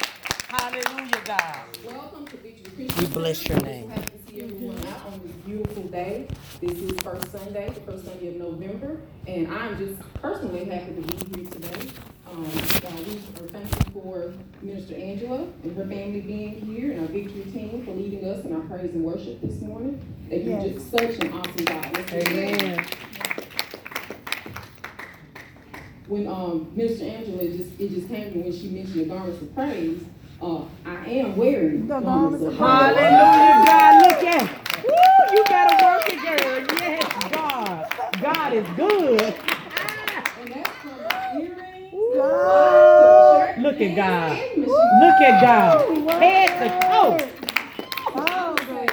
Hallelujah, 0.48 1.22
God. 1.24 1.58
Welcome 1.84 2.26
to 2.26 2.37
Victory 2.37 2.70
Christian. 2.87 3.04
We 3.04 3.11
bless 3.14 3.46
your 3.48 3.58
name. 3.61 3.88
Happy 3.88 4.18
to 4.18 4.30
see 4.30 4.42
everyone 4.42 4.87
out 4.88 5.06
on 5.06 5.20
this 5.22 5.32
beautiful 5.46 5.82
day. 5.84 6.28
This 6.61 6.72
is 6.78 7.00
first 7.00 7.30
Sunday, 7.32 7.70
the 7.70 7.80
first 7.80 8.04
Sunday 8.04 8.28
of 8.28 8.37
November, 8.37 9.00
and 9.26 9.48
I'm 9.48 9.78
just 9.78 9.98
personally 10.14 10.64
happy 10.66 10.94
to 10.94 11.00
be 11.02 11.16
here 11.40 11.50
today. 11.50 11.88
Um, 12.30 12.44
uh, 12.44 12.90
we 13.06 13.16
are 13.44 13.48
thankful 13.48 14.02
for 14.02 14.34
Minister 14.61 14.96
Angela 14.96 15.46
and 15.62 15.74
her 15.76 15.87
family 15.87 16.20
being 16.20 16.61
here, 16.61 16.92
and 16.92 17.00
our 17.00 17.06
victory 17.06 17.44
team 17.52 17.82
for 17.84 17.92
leading 17.92 18.24
us 18.28 18.44
in 18.44 18.52
our 18.54 18.61
praise 18.62 18.92
and 18.92 19.02
worship 19.02 19.40
this 19.40 19.61
morning. 19.62 19.98
They 20.28 20.42
do 20.42 20.61
just 20.61 20.90
such 20.90 21.18
an 21.24 21.32
awesome 21.32 21.64
job. 21.64 21.87
Let's 21.94 22.11
give 22.12 22.24
them 22.24 22.37
a 22.37 22.38
hand. 22.66 22.87
when 26.08 26.26
um 26.26 26.66
Mr. 26.76 27.02
Angela 27.02 27.42
it 27.42 27.56
just 27.56 27.70
it 27.78 27.90
just 27.90 28.08
came 28.08 28.30
to 28.32 28.37
me 28.38 28.42
when 28.44 28.52
she 28.52 28.68
mentioned 28.68 29.00
the 29.00 29.04
garments 29.04 29.40
of 29.42 29.54
praise. 29.54 30.00
Uh, 30.40 30.62
I 30.87 31.04
am 31.06 31.37
wearing 31.37 31.87
The 31.87 32.00
garments 32.00 32.42
of 32.44 32.56
garments 32.56 32.98
praise. 32.98 33.11
Hallelujah, 33.11 33.64
God. 33.66 34.06
Look 34.06 34.22
at. 34.24 34.42
Woo, 34.84 35.37
you 35.37 35.42
better 35.44 35.76
work 35.84 36.08
it, 36.08 36.18
girl. 36.22 36.78
Yes, 36.80 37.06
God. 37.30 37.87
God 38.48 38.56
is 38.56 38.76
good. 38.76 39.22
And 40.40 40.52
that's 40.54 40.70
from 40.78 41.02
my 41.02 41.38
earrings. 41.38 41.92
God. 42.14 43.46
to 43.46 43.52
the 43.52 43.54
shirt, 43.54 43.58
Look 43.58 43.80
at 43.82 43.94
God. 43.94 44.32
and 44.32 44.40
my 44.40 44.54
shoes. 44.54 44.66
Look 45.02 45.20
at 45.20 45.42
God. 45.42 46.22
Head 46.22 46.48
to 46.62 46.88
toe. 46.88 47.18
I 48.14 48.50
would 48.50 48.61
say, 48.61 48.88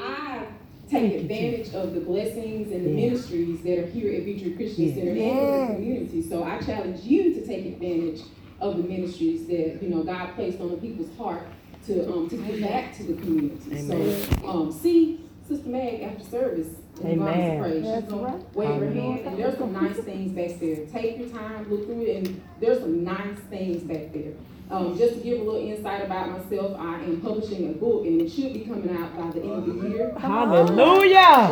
I 0.00 0.46
take 0.90 1.14
advantage 1.14 1.74
of 1.74 1.94
the 1.94 2.00
blessings 2.00 2.72
and 2.72 2.86
the 2.86 2.90
ministries 2.90 3.62
that 3.62 3.78
are 3.78 3.86
here 3.86 4.12
at 4.16 4.24
Victory 4.24 4.54
Christian 4.56 4.94
Center 4.96 5.10
and 5.10 5.18
in 5.20 5.68
the 5.68 5.74
community. 5.74 6.22
So 6.28 6.42
I 6.42 6.58
challenge 6.58 7.04
you 7.04 7.34
to 7.34 7.46
take 7.46 7.66
advantage 7.66 8.22
of 8.60 8.78
the 8.78 8.82
ministries 8.82 9.46
that, 9.46 9.80
you 9.80 9.90
know, 9.90 10.02
God 10.02 10.34
placed 10.34 10.60
on 10.60 10.72
the 10.72 10.76
people's 10.76 11.16
heart 11.16 11.46
to, 11.86 12.12
um, 12.12 12.28
to 12.30 12.36
give 12.36 12.62
back 12.62 12.96
to 12.96 13.04
the 13.04 13.12
community. 13.12 13.86
So, 13.86 14.48
um, 14.48 14.72
see 14.72 15.20
Sister 15.48 15.68
Mag 15.68 16.02
after 16.02 16.24
service 16.24 16.68
in 17.02 17.10
the 17.10 17.16
garments 17.16 17.38
Amen. 17.38 17.56
of 17.56 17.62
praise. 17.62 17.74
She's 17.84 17.92
That's 17.92 18.10
gonna 18.12 18.22
right. 18.22 18.54
wave 18.54 18.80
her 18.80 18.90
hand, 18.90 19.20
and 19.26 19.38
there's 19.38 19.58
some 19.58 19.72
nice 19.72 19.96
things 19.98 20.32
back 20.32 20.58
there. 20.60 20.86
Take 20.86 21.18
your 21.18 21.28
time, 21.28 21.70
look 21.70 21.86
through 21.86 22.02
it, 22.02 22.16
and 22.26 22.42
there's 22.60 22.80
some 22.80 23.04
nice 23.04 23.38
things 23.50 23.82
back 23.82 24.12
there. 24.12 24.32
Um, 24.70 24.98
just 24.98 25.14
to 25.14 25.20
give 25.20 25.40
a 25.40 25.44
little 25.44 25.60
insight 25.68 26.04
about 26.04 26.30
myself, 26.30 26.76
I 26.80 26.94
am 27.02 27.20
publishing 27.20 27.68
a 27.70 27.72
book, 27.72 28.04
and 28.06 28.20
it 28.20 28.30
should 28.30 28.52
be 28.52 28.60
coming 28.60 28.90
out 28.96 29.16
by 29.16 29.30
the 29.30 29.42
end 29.42 29.52
of 29.52 29.66
the 29.82 29.88
year. 29.88 30.12
Hallelujah. 30.18 31.50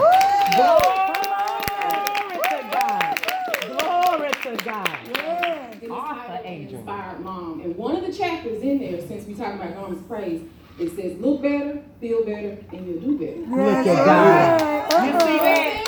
Glory 0.56 0.80
to 2.50 2.68
God. 2.72 3.20
Glory 3.66 4.30
to 4.42 4.64
God. 4.64 4.98
It 5.06 5.82
is 5.84 5.90
Arthur 5.90 6.14
titled 6.26 6.46
Angel. 6.46 6.78
Inspired 6.78 7.20
Mom, 7.20 7.60
and 7.60 7.76
one 7.76 7.94
of 7.96 8.04
the 8.04 8.12
chapters 8.12 8.62
in 8.62 8.78
there, 8.80 9.00
since 9.06 9.26
we 9.26 9.34
talking 9.34 9.60
about 9.60 9.74
garments 9.74 10.02
praise, 10.08 10.42
it 10.78 10.96
says, 10.96 11.18
"Look 11.20 11.42
better, 11.42 11.82
feel 12.00 12.24
better, 12.24 12.58
and 12.72 12.86
you'll 12.86 13.00
do 13.00 13.18
better." 13.18 13.40
Look 13.40 13.86
at 13.86 14.06
God. 14.06 14.92
Uh-huh. 14.92 15.04
You 15.06 15.12
see 15.20 15.38
that? 15.38 15.84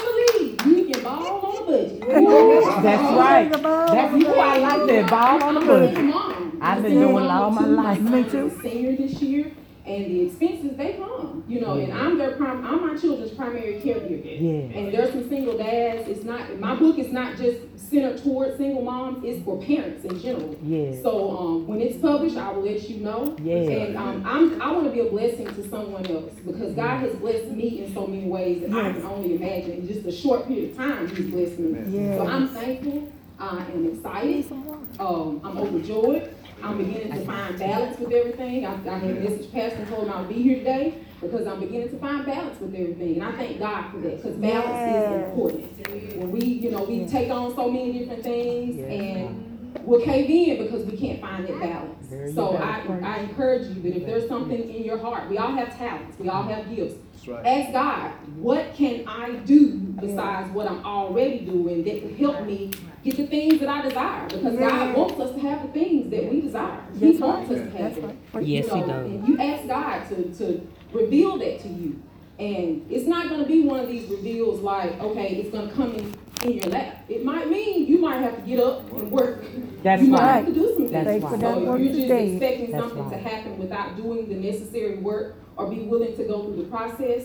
Believe 0.66 0.66
you 0.66 0.92
can 0.94 1.03
ball 1.03 1.27
on 1.27 1.62
a 1.62 1.66
budget. 1.66 2.01
That's 2.83 3.16
right. 3.18 3.53
That's 3.53 4.22
you. 4.22 4.29
I 4.29 4.59
like 4.59 4.87
that. 4.88 5.11
Ball 5.11 5.42
on 5.44 5.55
the 5.55 5.61
I'm 5.61 5.66
a 5.66 5.66
budget. 5.66 6.14
I've 6.61 6.79
I'm 6.79 6.79
a 6.79 6.83
been 6.88 6.94
doing 7.01 7.25
it 7.25 7.31
all 7.31 7.51
my 7.51 7.66
life. 7.66 7.99
son 7.99 8.11
Me 8.12 8.20
is 8.20 8.27
a 8.27 8.31
too. 8.31 8.61
Senior 8.62 8.96
this 8.96 9.22
year, 9.22 9.53
and 9.87 10.07
the 10.07 10.27
expenses 10.27 10.77
they 10.77 10.94
come, 10.94 11.44
you 11.46 11.61
know, 11.61 11.75
and 11.75 11.92
I'm 11.92 12.18
their 12.18 12.33
prim, 12.33 12.66
I'm 12.66 12.87
my 12.87 12.96
children's 13.01 13.31
primary 13.33 13.81
caregiver. 13.81 14.25
Yeah. 14.25 14.79
And 14.79 14.92
there's 14.92 15.12
some 15.12 15.29
single 15.29 15.57
dads. 15.57 16.09
It's 16.09 16.25
not 16.25 16.59
my 16.59 16.75
book 16.75 16.99
is 16.99 17.12
not 17.12 17.37
just 17.37 17.61
centered 17.79 18.20
towards 18.22 18.57
single 18.57 18.83
moms. 18.83 19.25
It's 19.25 19.44
for 19.44 19.62
parents 19.62 20.05
in 20.05 20.18
general. 20.20 20.59
Yeah. 20.62 21.01
So 21.03 21.38
um, 21.38 21.66
when 21.68 21.81
it's 21.81 21.99
published, 21.99 22.37
I 22.37 22.51
will 22.51 22.64
let 22.64 22.88
you 22.90 23.01
know. 23.01 23.37
Yeah. 23.40 23.55
And 23.57 23.96
um, 23.96 24.22
I'm 24.27 24.61
I 24.61 24.72
want 24.72 24.87
to 24.87 24.90
be 24.90 25.01
a 25.01 25.11
blessing 25.11 25.46
to 25.46 25.68
someone 25.68 26.05
else 26.07 26.33
because 26.44 26.75
God 26.75 27.01
has 27.01 27.14
blessed 27.14 27.49
me 27.53 27.85
in 27.85 27.94
so 27.94 28.09
many 28.09 28.29
ways 28.29 28.62
that 28.62 28.72
I 28.72 28.92
can 28.92 29.05
only 29.05 29.37
imagine. 29.37 29.72
In 29.72 29.87
just 29.88 30.05
a 30.05 30.12
short 30.12 30.49
period 30.49 30.72
of 30.72 30.77
time, 30.77 31.09
He's 31.09 31.31
blessed 31.31 31.59
me. 31.61 32.16
So 32.16 32.27
I'm 32.27 32.49
thankful. 32.49 33.12
I 33.38 33.59
am 33.72 33.87
excited. 33.87 34.51
Um, 34.99 35.40
I'm 35.44 35.59
overjoyed. 35.59 36.35
I'm 36.62 36.79
beginning 36.79 37.12
to 37.12 37.25
find 37.25 37.59
balance 37.59 37.99
with 37.99 38.12
everything. 38.12 38.66
I, 38.66 38.73
I 38.73 38.99
had 38.99 39.23
message 39.23 39.53
pastor 39.53 39.79
and 39.79 39.88
told 39.88 40.05
him 40.05 40.12
I'll 40.12 40.25
be 40.25 40.42
here 40.42 40.59
today 40.59 40.99
because 41.21 41.47
I'm 41.47 41.61
beginning 41.61 41.90
to 41.90 41.99
find 41.99 42.25
balance 42.25 42.59
with 42.61 42.75
everything. 42.75 43.14
And 43.14 43.25
I 43.25 43.33
thank 43.33 43.59
God 43.59 43.90
for 43.90 43.99
that 43.99 44.16
because 44.16 44.37
balance 44.37 44.97
is 44.97 45.29
important. 45.29 46.16
When 46.19 46.33
we, 46.33 46.45
you 46.45 46.71
know, 46.71 46.85
we 46.85 47.07
take 47.07 47.31
on 47.31 47.55
so 47.55 47.71
many 47.71 47.99
different 47.99 48.23
things 48.23 48.79
and 48.81 49.46
we'll 49.83 50.05
cave 50.05 50.31
in 50.31 50.65
because 50.65 50.85
we 50.85 50.97
can't 50.97 51.21
find 51.21 51.47
that 51.47 51.61
balance. 51.61 52.09
So 52.35 52.53
go. 52.53 52.57
I, 52.57 52.83
I 53.03 53.19
encourage 53.21 53.67
you 53.69 53.83
that 53.83 53.97
if 53.97 54.07
there's 54.07 54.29
something 54.29 54.73
in 54.75 54.85
your 54.85 54.99
heart, 54.99 55.29
we 55.29 55.39
all 55.39 55.53
have 55.53 55.77
talents, 55.77 56.19
we 56.19 56.29
all 56.29 56.45
have 56.45 56.75
gifts. 56.75 56.97
right. 57.27 57.45
Ask 57.45 57.73
God, 57.73 58.11
what 58.37 58.75
can 58.75 59.07
I 59.09 59.33
do 59.37 59.73
besides 60.01 60.51
what 60.53 60.71
I'm 60.71 60.85
already 60.85 61.41
doing 61.41 61.85
that 61.85 62.01
can 62.01 62.17
help 62.17 62.45
me 62.47 62.71
get 63.03 63.17
the 63.17 63.27
things 63.27 63.59
that 63.61 63.69
I 63.69 63.83
desire? 63.83 64.29
Because 64.29 64.57
God 64.59 64.97
wants 64.97 65.21
us 65.21 65.35
to 65.35 65.41
have 65.41 65.62
the 65.62 65.73
things 65.73 66.11
that 66.11 66.31
we 66.31 66.41
desire. 66.41 66.81
He 66.99 67.11
wants 67.12 67.51
us 67.51 67.59
to 67.73 67.79
have 67.79 67.95
them. 68.01 68.19
Yes, 68.41 68.67
You 68.67 68.75
he 68.75 68.81
does. 68.83 68.91
And 69.07 69.29
you 69.29 69.39
ask 69.41 69.67
God 69.67 70.09
to, 70.09 70.35
to 70.39 70.67
reveal 70.93 71.39
that 71.39 71.61
to 71.61 71.69
you. 71.69 72.03
And 72.39 72.87
it's 72.91 73.07
not 73.07 73.31
gonna 73.31 73.47
be 73.47 73.62
one 73.62 73.81
of 73.81 73.89
these 73.89 74.09
reveals 74.11 74.61
like, 74.61 75.01
okay, 75.01 75.37
it's 75.37 75.51
gonna 75.51 75.73
come 75.73 75.95
in 75.95 76.15
in 76.47 76.59
your 76.59 76.67
lap. 76.73 77.05
It 77.09 77.25
might 77.25 77.49
mean 77.51 77.87
you 77.87 77.99
might 77.99 78.19
have 78.19 78.37
to 78.37 78.43
get 78.43 78.61
up 78.61 78.91
and 78.93 79.11
work. 79.11 79.45
That's 79.83 80.03
you 80.03 80.09
might 80.09 80.21
right. 80.21 80.35
have 80.37 80.47
to 80.47 80.55
do 80.55 80.75
some 80.75 80.89
That's 80.91 81.07
things. 81.07 81.25
right. 81.25 81.41
So 81.41 81.75
if 81.75 81.81
you're 81.81 81.93
just 81.93 82.11
expecting 82.11 82.71
That's 82.73 82.83
something 82.83 83.11
to 83.11 83.19
happen 83.19 83.59
without 83.59 83.97
doing 83.97 84.29
the 84.29 84.35
necessary 84.35 84.97
work 84.99 85.37
or 85.57 85.69
be 85.71 85.81
willing 85.81 86.17
to 86.17 86.25
go 86.25 86.45
through 86.45 86.63
the 86.63 86.69
process, 86.69 87.25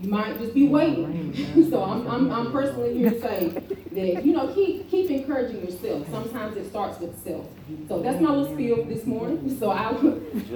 you 0.00 0.10
might 0.10 0.38
just 0.38 0.54
be 0.54 0.68
waiting. 0.68 1.32
So 1.70 1.82
I'm, 1.82 2.06
I'm, 2.06 2.30
I'm 2.30 2.52
personally 2.52 2.96
here 2.98 3.10
to 3.10 3.20
say 3.20 3.48
that, 3.48 4.24
you 4.24 4.32
know, 4.32 4.52
keep, 4.54 4.88
keep 4.90 5.10
encouraging 5.10 5.64
yourself. 5.64 6.08
Sometimes 6.10 6.56
it 6.56 6.68
starts 6.68 7.00
with 7.00 7.18
self. 7.24 7.46
So 7.88 8.00
that's 8.02 8.20
my 8.20 8.30
little 8.30 8.54
spiel 8.54 8.84
this 8.84 9.04
morning. 9.06 9.56
So 9.58 9.70
I, 9.70 9.88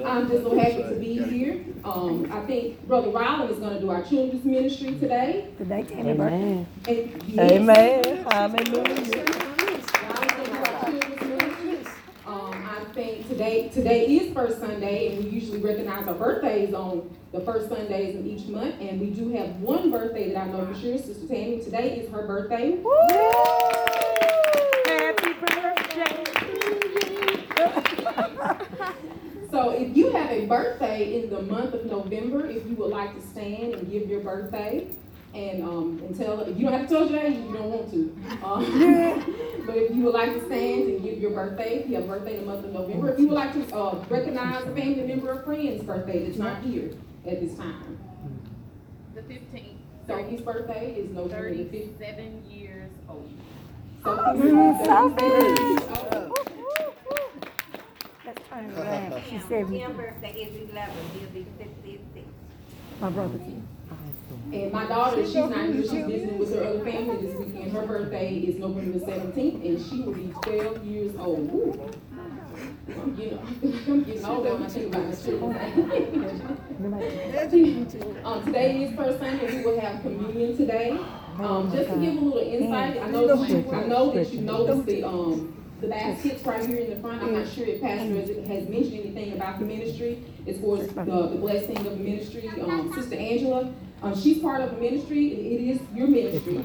I'm 0.05 0.29
just 0.29 0.43
so 0.43 0.57
happy 0.57 0.83
to 0.83 0.95
be 0.99 1.17
here. 1.23 1.65
Um, 1.83 2.31
I 2.31 2.41
think 2.45 2.85
Brother 2.87 3.09
Ryland 3.09 3.51
is 3.51 3.59
gonna 3.59 3.79
do 3.81 3.89
our 3.89 4.03
children's 4.03 4.45
ministry 4.45 4.97
today. 4.99 5.49
Today, 5.57 5.83
Tammy 5.83 6.13
birthday. 6.13 6.35
Amen. 6.35 6.67
And 6.87 7.23
yes, 7.27 7.51
Amen. 7.51 8.03
Hallelujah. 8.31 8.83
Ryland's 8.83 9.91
gonna 9.91 10.45
do 10.45 10.51
our 10.53 10.91
children's 10.91 11.21
ministry. 11.21 11.93
Um, 12.27 12.53
I 12.53 12.85
think 12.93 13.27
today, 13.39 13.69
today 13.69 14.05
is 14.05 14.33
first 14.33 14.59
Sunday, 14.59 15.15
and 15.15 15.23
we 15.23 15.29
usually 15.29 15.59
recognize 15.59 16.05
our 16.09 16.13
birthdays 16.13 16.73
on 16.73 17.09
the 17.31 17.39
first 17.39 17.69
Sundays 17.69 18.13
in 18.13 18.27
each 18.27 18.45
month. 18.47 18.75
And 18.81 18.99
we 18.99 19.11
do 19.11 19.29
have 19.29 19.55
one 19.61 19.89
birthday 19.89 20.33
that 20.33 20.47
I 20.47 20.47
know 20.47 20.65
for 20.65 20.77
sure, 20.77 20.97
Sister 20.97 21.25
Tammy. 21.25 21.61
Today 21.63 21.99
is 21.99 22.11
her 22.11 22.27
birthday. 22.27 22.71
Woo! 22.71 22.91
Happy 24.85 25.33
birthday. 25.39 26.25
So 29.49 29.69
if 29.69 29.95
you 29.95 30.11
have 30.11 30.31
a 30.31 30.45
birthday 30.45 31.23
in 31.23 31.29
the 31.29 31.41
month 31.41 31.73
of 31.73 31.85
November, 31.85 32.45
if 32.45 32.67
you 32.67 32.75
would 32.75 32.91
like 32.91 33.15
to 33.15 33.21
stand 33.25 33.73
and 33.73 33.89
give 33.89 34.09
your 34.09 34.19
birthday, 34.19 34.89
and, 35.33 35.63
um, 35.63 36.01
and 36.05 36.17
tell, 36.17 36.49
you 36.49 36.65
don't 36.65 36.73
have 36.73 36.87
to 36.87 36.93
tell 36.95 37.09
your 37.09 37.19
age 37.19 37.37
if 37.37 37.45
you 37.45 37.53
don't 37.53 37.69
want 37.69 37.91
to. 37.91 38.15
Um, 38.45 39.35
But 39.69 39.77
if 39.77 39.95
you 39.95 40.03
would 40.05 40.15
like 40.15 40.33
to 40.33 40.43
stand 40.47 40.89
and 40.89 41.03
give 41.03 41.19
your 41.19 41.29
birthday, 41.29 41.75
if 41.83 41.89
you 41.89 41.95
have 41.97 42.07
birthday 42.07 42.37
in 42.37 42.41
the 42.41 42.45
month 42.51 42.65
of 42.65 42.73
November, 42.73 43.13
if 43.13 43.19
you 43.19 43.27
would 43.27 43.35
like 43.35 43.53
to, 43.53 43.75
uh, 43.75 44.03
recognize 44.09 44.63
a 44.63 44.73
family 44.73 45.03
member 45.03 45.31
or 45.31 45.43
friend's 45.43 45.83
birthday 45.83 46.25
that's 46.25 46.39
not 46.39 46.63
here 46.63 46.89
at 47.27 47.39
this 47.39 47.55
time. 47.55 47.99
The 49.13 49.21
fifteenth, 49.21 49.77
Sophie's 50.07 50.41
birthday 50.41 50.93
is 50.97 51.11
November 51.11 51.53
the 51.53 51.65
fifteenth. 51.65 51.99
thirty-seven 51.99 52.49
years 52.49 52.89
old. 53.07 53.31
Sophie's. 54.03 55.59
Let's 58.25 58.41
turn 58.49 58.65
it 58.71 58.77
around. 58.79 59.23
She's 59.29 59.43
seventy. 59.43 59.79
Tim's 59.79 59.97
birthday 59.97 60.31
is 60.31 60.69
eleven, 60.71 60.95
he'll 61.13 61.29
be 61.29 61.45
fifty-six. 61.59 62.25
My 63.01 63.09
brother's 63.09 63.41
too. 63.41 63.61
And 64.51 64.71
my 64.71 64.85
daughter, 64.87 65.23
she's 65.23 65.35
not 65.35 65.51
here, 65.51 65.83
she's 65.83 65.91
visiting 65.91 66.39
with 66.39 66.55
her 66.55 66.63
other 66.63 66.83
family 66.83 67.17
this 67.17 67.35
weekend. 67.35 67.71
Her 67.71 67.85
birthday 67.85 68.35
is 68.35 68.57
November 68.57 68.97
the 68.97 69.05
seventeenth, 69.05 69.63
and 69.63 69.85
she 69.85 70.01
will 70.01 70.13
be 70.13 70.33
twelve 70.41 70.83
years 70.83 71.15
old. 71.17 71.53
Ooh. 71.53 71.91
I'm 72.89 73.15
getting, 73.15 73.39
I'm 73.87 74.03
getting 74.03 74.25
older 74.25 74.53
when 74.55 74.63
I 74.63 74.67
think 74.67 74.87
about 74.87 75.07
my 75.07 75.15
children. 75.15 76.55
Um, 78.25 78.43
today 78.45 78.83
is 78.83 78.95
first 78.95 79.19
Sunday, 79.19 79.57
we 79.57 79.63
will 79.65 79.79
have 79.79 80.01
communion 80.01 80.57
today. 80.57 80.91
Um, 81.39 81.71
just 81.71 81.89
to 81.89 81.95
give 81.97 82.15
a 82.15 82.19
little 82.19 82.39
insight, 82.39 82.97
I 83.01 83.09
know 83.09 83.27
that 83.27 83.49
you, 83.49 83.71
I 83.71 83.85
know 83.85 84.11
that 84.13 84.31
you 84.33 84.41
noticed 84.41 84.85
the, 84.85 85.03
um, 85.03 85.55
the 85.81 85.87
baskets 85.87 86.45
right 86.45 86.65
here 86.65 86.79
in 86.79 86.89
the 86.89 86.95
front. 86.97 87.21
I'm 87.21 87.33
not 87.33 87.47
sure 87.47 87.65
if 87.65 87.81
Pastor 87.81 88.15
has, 88.15 88.29
has 88.47 88.69
mentioned 88.69 88.99
anything 88.99 89.33
about 89.33 89.59
the 89.59 89.65
ministry 89.65 90.23
as 90.47 90.59
far 90.59 90.77
as 90.77 90.87
the, 90.87 91.03
the 91.03 91.37
blessing 91.37 91.77
of 91.77 91.83
the 91.85 91.95
ministry. 91.95 92.49
Um, 92.61 92.91
Sister 92.93 93.15
Angela, 93.15 93.73
um, 94.01 94.19
she's 94.19 94.39
part 94.39 94.61
of 94.61 94.73
a 94.73 94.77
ministry, 94.77 95.27
it 95.33 95.61
is 95.75 95.81
your 95.93 96.07
ministry. 96.07 96.63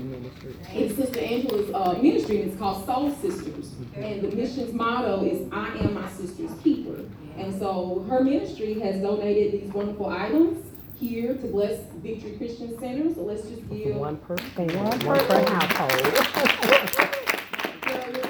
It's 0.73 0.95
Sister 0.97 1.21
Angela's, 1.21 1.71
uh, 1.75 1.99
ministry, 2.01 2.43
and 2.43 2.51
it's 2.51 2.59
called 2.59 2.85
Soul 2.87 3.11
Sisters. 3.11 3.73
And 3.97 4.23
the 4.23 4.35
mission's 4.37 4.73
motto 4.73 5.25
is, 5.25 5.49
I 5.53 5.69
am 5.79 5.95
my 5.95 6.09
sister's 6.11 6.53
keeper. 6.63 7.05
And 7.37 7.59
so 7.59 8.07
her 8.09 8.23
ministry 8.23 8.79
has 8.81 9.01
donated 9.01 9.61
these 9.61 9.73
wonderful 9.73 10.07
items 10.07 10.65
here 10.97 11.35
to 11.35 11.47
bless 11.49 11.81
Victory 12.03 12.37
Christian 12.37 12.79
Center, 12.79 13.13
so 13.13 13.23
let's 13.23 13.43
just 13.43 13.69
give. 13.69 13.97
One 13.97 14.17
per 14.19 14.37
family, 14.37 14.77
one 14.77 15.01
per 15.01 15.45
household. 15.51 15.91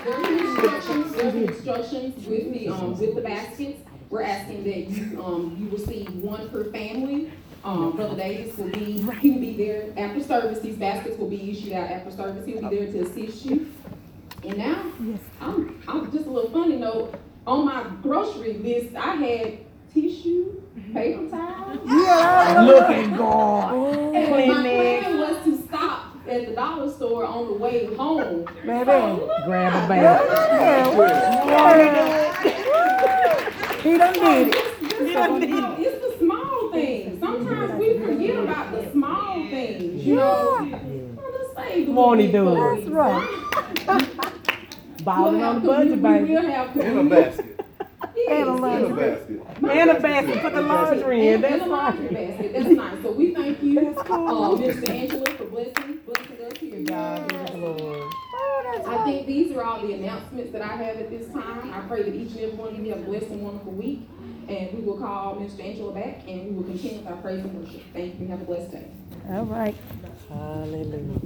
There 0.05 0.15
are 0.15 0.33
instructions, 0.33 1.15
there 1.15 1.37
instructions 1.37 2.27
with 2.27 2.53
the, 2.53 2.69
um, 2.69 2.99
with 2.99 3.15
the 3.15 3.21
baskets. 3.21 3.81
We're 4.11 4.23
asking 4.23 4.65
that 4.65 4.89
you, 4.89 5.25
um, 5.25 5.57
you 5.59 5.77
receive 5.77 6.15
one 6.17 6.49
per 6.51 6.71
family. 6.71 7.33
Um, 7.65 7.97
Brother 7.97 8.17
Davis 8.17 8.57
will 8.59 8.69
be, 8.69 9.01
he 9.21 9.31
will 9.31 9.41
be 9.41 9.57
there 9.57 9.93
after 9.97 10.23
service. 10.23 10.61
These 10.61 10.77
baskets 10.77 11.19
will 11.19 11.31
be 11.31 11.51
issued 11.51 11.73
out 11.73 11.91
after 11.91 12.11
service. 12.11 12.45
He'll 12.45 12.69
be 12.69 12.77
there 12.77 12.93
to 12.93 13.01
assist 13.01 13.47
you. 13.47 13.73
And 14.45 14.59
now, 14.59 14.85
I'm, 15.41 15.83
I'm 15.89 16.13
just 16.13 16.27
a 16.27 16.31
little 16.31 16.51
funny 16.51 16.77
note, 16.77 17.19
on 17.47 17.65
my 17.65 17.85
grocery 18.03 18.59
list, 18.59 18.95
I 18.95 19.15
had 19.15 19.59
tissue, 19.95 20.61
paper 20.93 21.27
towels. 21.31 21.79
Look 21.87 22.91
at 22.91 23.17
God. 23.17 24.15
And 24.15 24.31
my 24.49 24.61
plan 24.61 25.19
was 25.19 25.45
to 25.45 25.63
stop 25.67 26.17
at 26.29 26.47
the 26.47 26.53
dollar 26.53 26.91
store 26.91 27.25
on 27.25 27.47
the 27.47 27.55
way 27.55 27.95
home. 27.95 28.45
Baby. 28.67 28.85
So, 28.85 29.31
Grab 29.47 29.73
a 29.73 29.77
out. 29.77 29.89
bag. 29.89 30.05
He 33.83 33.99
done 33.99 34.13
did 34.15 34.49
it. 34.49 34.55
He 34.55 34.87
it's 34.87 34.99
the 34.99 35.11
small 35.13 35.41
things. 35.41 35.74
Sometimes 37.45 37.73
we 37.79 37.99
forget 37.99 38.37
about 38.39 38.73
the 38.73 38.91
small 38.93 39.49
things, 39.51 40.05
you 40.05 40.15
know? 40.17 40.59
Well, 41.17 41.33
let's 41.33 41.55
save 41.69 41.87
the 41.87 41.93
Won't 41.93 42.21
he 42.21 42.33
do 42.33 42.49
it? 42.49 42.77
That's 42.77 42.91
right. 42.91 44.33
Balling 45.05 45.43
on 45.43 45.61
the 45.63 45.67
budget, 45.69 46.01
commu- 46.01 46.03
baby. 46.03 46.25
We 46.25 46.35
will 46.35 46.51
have. 46.51 46.77
In 46.77 46.99
a 46.99 47.05
basket. 47.11 47.51
And 48.17 48.31
a 48.31 48.33
In 48.43 48.49
a 48.49 48.55
lunch. 48.57 48.97
basket. 48.97 49.43
And 49.71 49.91
a 49.91 50.01
basket, 50.01 50.43
put 50.43 50.55
the 50.55 50.63
laundry 50.63 51.29
in, 51.29 51.35
And- 51.35 51.45
and 51.45 51.53
that's 51.61 51.67
a 51.67 51.69
laundry 51.69 52.07
right. 52.07 52.15
basket, 52.29 52.53
that's 52.55 52.69
nice. 52.69 53.03
So 53.03 53.13
we 53.13 53.35
thank 53.35 53.63
you, 53.63 53.75
That's 53.75 54.03
cool. 54.09 54.29
uh, 54.55 54.57
Mr. 54.57 54.89
Angela, 54.89 55.27
for 55.33 55.45
blessing, 55.45 55.99
blessing 56.07 56.47
us 56.47 56.59
here. 56.59 56.81
God 56.85 57.29
be 57.29 57.37
the 57.37 57.53
glory. 57.77 58.11
I 58.87 59.05
think 59.05 59.27
these 59.27 59.53
are 59.53 59.63
all 59.63 59.81
the 59.87 59.93
announcements 59.93 60.53
that 60.53 60.63
I 60.63 60.75
have 60.77 60.97
at 60.97 61.11
this 61.11 61.29
time. 61.33 61.73
I 61.73 61.81
pray 61.87 62.03
that 62.03 62.15
each 62.15 62.31
and 62.33 62.41
every 62.41 62.57
one 62.57 62.69
of 62.75 62.79
you 62.85 62.93
have 62.93 63.01
a 63.03 63.05
blessed 63.05 63.27
and 63.27 63.43
wonderful 63.43 63.73
week. 63.73 64.09
And 64.49 64.75
we 64.75 64.83
will 64.83 64.99
call 64.99 65.37
Mr. 65.37 65.65
Angela 65.65 65.93
back 65.93 66.23
and 66.29 66.49
we 66.49 66.53
will 66.53 66.65
continue 66.65 66.99
with 66.99 67.07
our 67.07 67.17
praise 67.17 67.41
and 67.41 67.55
worship. 67.55 67.83
Thank 67.93 68.21
you. 68.21 68.27
Have 68.27 68.43
a 68.43 68.45
blessed 68.45 68.73
day. 68.73 68.87
All 69.31 69.47
right. 69.47 69.75
Hallelujah. 70.29 71.21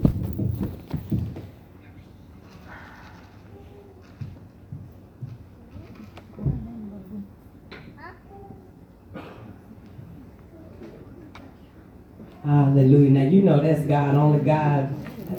Hallelujah. 12.45 13.11
Now 13.11 13.23
you 13.23 13.43
know 13.43 13.61
that's 13.61 13.81
God. 13.83 14.15
Only 14.15 14.39
God 14.45 14.95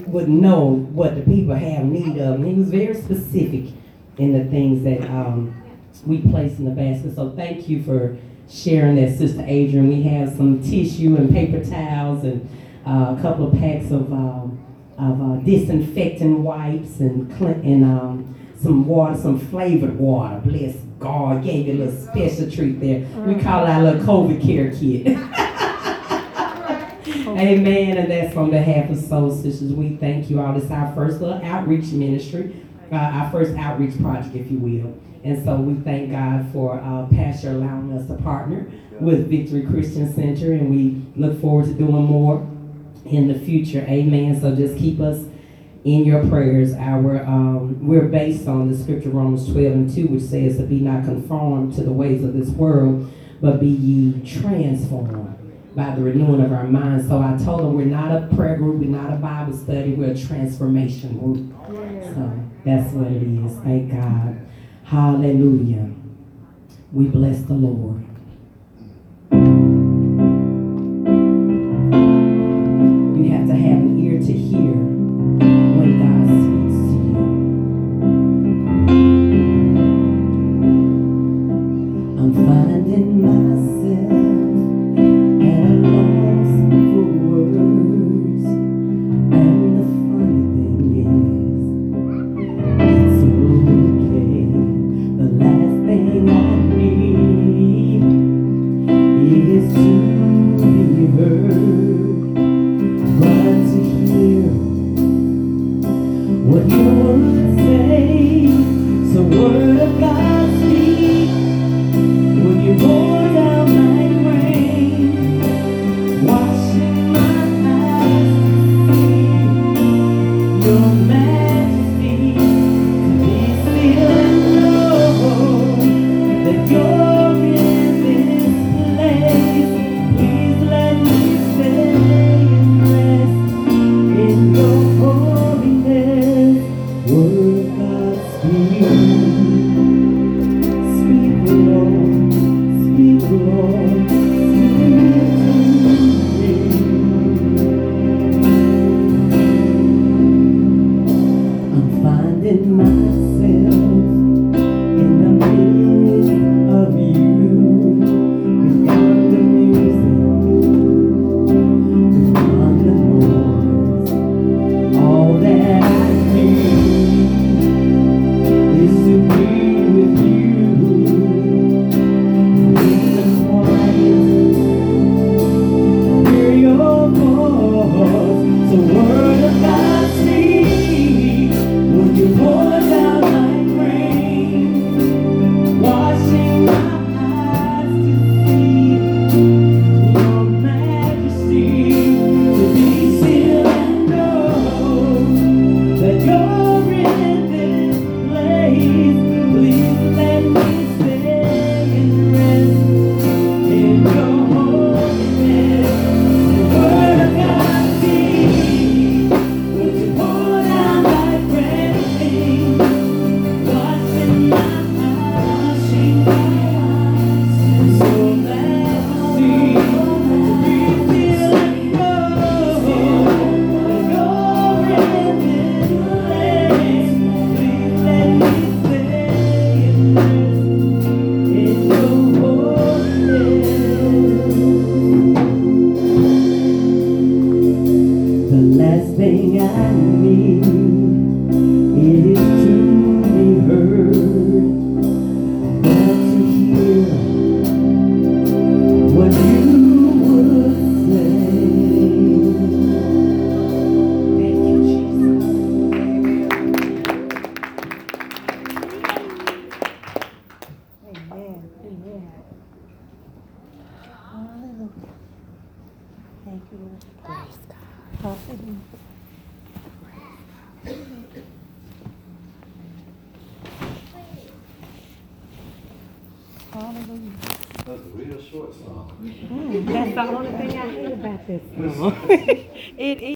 would 0.07 0.29
know 0.29 0.65
what 0.91 1.15
the 1.15 1.21
people 1.21 1.55
have 1.55 1.85
need 1.85 2.17
of. 2.17 2.35
And 2.35 2.45
he 2.45 2.53
was 2.53 2.69
very 2.69 2.93
specific 2.93 3.73
in 4.17 4.33
the 4.33 4.43
things 4.51 4.83
that 4.83 5.09
um, 5.09 5.59
we 6.05 6.19
place 6.19 6.57
in 6.59 6.65
the 6.65 6.71
basket. 6.71 7.15
So 7.15 7.31
thank 7.31 7.67
you 7.69 7.83
for 7.83 8.17
sharing 8.49 8.95
that, 8.95 9.17
Sister 9.17 9.43
Adrian. 9.45 9.89
We 9.89 10.03
have 10.03 10.35
some 10.35 10.62
tissue 10.62 11.15
and 11.15 11.29
paper 11.29 11.63
towels 11.63 12.23
and 12.23 12.49
uh, 12.85 13.15
a 13.17 13.21
couple 13.21 13.47
of 13.51 13.59
packs 13.59 13.91
of 13.91 14.12
um, 14.12 14.65
of 14.97 15.21
uh, 15.21 15.35
disinfectant 15.45 16.39
wipes 16.39 16.99
and 16.99 17.31
cl- 17.38 17.51
and 17.51 17.85
um, 17.85 18.35
some 18.62 18.85
water, 18.85 19.15
some 19.17 19.39
flavored 19.39 19.97
water. 19.97 20.41
Bless 20.43 20.75
God, 20.99 21.43
gave 21.43 21.67
you 21.67 21.73
a 21.73 21.85
little 21.85 22.01
special 22.01 22.51
treat 22.51 22.79
there. 22.81 23.07
We 23.25 23.35
call 23.41 23.65
it 23.65 23.69
our 23.69 23.81
little 23.81 24.01
COVID 24.05 24.41
care 24.41 24.71
kit. 24.71 25.17
Amen. 27.38 27.97
And 27.97 28.12
that's 28.12 28.35
on 28.35 28.49
behalf 28.49 28.89
of 28.89 28.97
Soul 28.97 29.31
Sisters. 29.31 29.71
We 29.71 29.95
thank 29.95 30.29
you 30.29 30.41
all. 30.41 30.53
This 30.53 30.65
is 30.65 30.71
our 30.71 30.93
first 30.93 31.21
little 31.21 31.41
outreach 31.41 31.85
ministry, 31.93 32.65
uh, 32.91 32.95
our 32.95 33.31
first 33.31 33.55
outreach 33.57 33.97
project, 34.01 34.35
if 34.35 34.51
you 34.51 34.57
will. 34.57 34.93
And 35.23 35.43
so 35.43 35.58
we 35.58 35.73
thank 35.84 36.12
God 36.12 36.51
for 36.53 36.79
uh, 36.79 37.08
Pastor 37.08 37.51
allowing 37.51 37.91
us 37.93 38.08
to 38.08 38.15
partner 38.23 38.71
with 38.99 39.29
Victory 39.29 39.65
Christian 39.65 40.13
Center, 40.13 40.53
and 40.53 40.69
we 40.69 41.01
look 41.15 41.39
forward 41.41 41.65
to 41.65 41.73
doing 41.73 42.05
more 42.05 42.47
in 43.05 43.27
the 43.27 43.39
future. 43.39 43.86
Amen. 43.88 44.39
So 44.39 44.55
just 44.55 44.77
keep 44.77 44.99
us 44.99 45.25
in 45.84 46.05
your 46.05 46.25
prayers. 46.27 46.73
Our 46.73 47.23
um, 47.23 47.86
we're 47.86 48.08
based 48.08 48.47
on 48.47 48.71
the 48.71 48.77
scripture 48.77 49.10
Romans 49.10 49.51
12 49.51 49.73
and 49.73 49.93
2, 49.93 50.08
which 50.08 50.23
says 50.23 50.58
to 50.58 50.63
be 50.63 50.79
not 50.79 51.05
conformed 51.05 51.73
to 51.75 51.84
the 51.84 51.91
ways 51.91 52.23
of 52.23 52.34
this 52.34 52.49
world, 52.49 53.12
but 53.41 53.60
be 53.60 53.67
ye 53.67 54.25
transformed 54.25 55.36
by 55.75 55.95
the 55.95 56.01
renewing 56.01 56.41
of 56.41 56.51
our 56.51 56.65
minds. 56.65 57.08
So 57.08 57.19
I 57.21 57.38
told 57.43 57.62
them 57.62 57.75
we're 57.75 57.86
not 57.86 58.12
a 58.12 58.36
prayer 58.36 58.58
group, 58.58 58.82
we're 58.82 58.89
not 58.89 59.13
a 59.13 59.17
Bible 59.17 59.55
study, 59.55 59.93
we're 59.93 60.12
a 60.12 60.17
transformation 60.17 61.17
group. 61.19 61.53
So 62.13 62.39
that's 62.65 62.91
what 62.93 63.12
it 63.12 63.23
is. 63.23 63.58
Thank 63.60 63.91
God. 63.91 64.48
Hallelujah. 64.89 65.88
We 66.91 67.06
bless 67.06 67.43
the 67.43 67.54
Lord. 67.54 68.09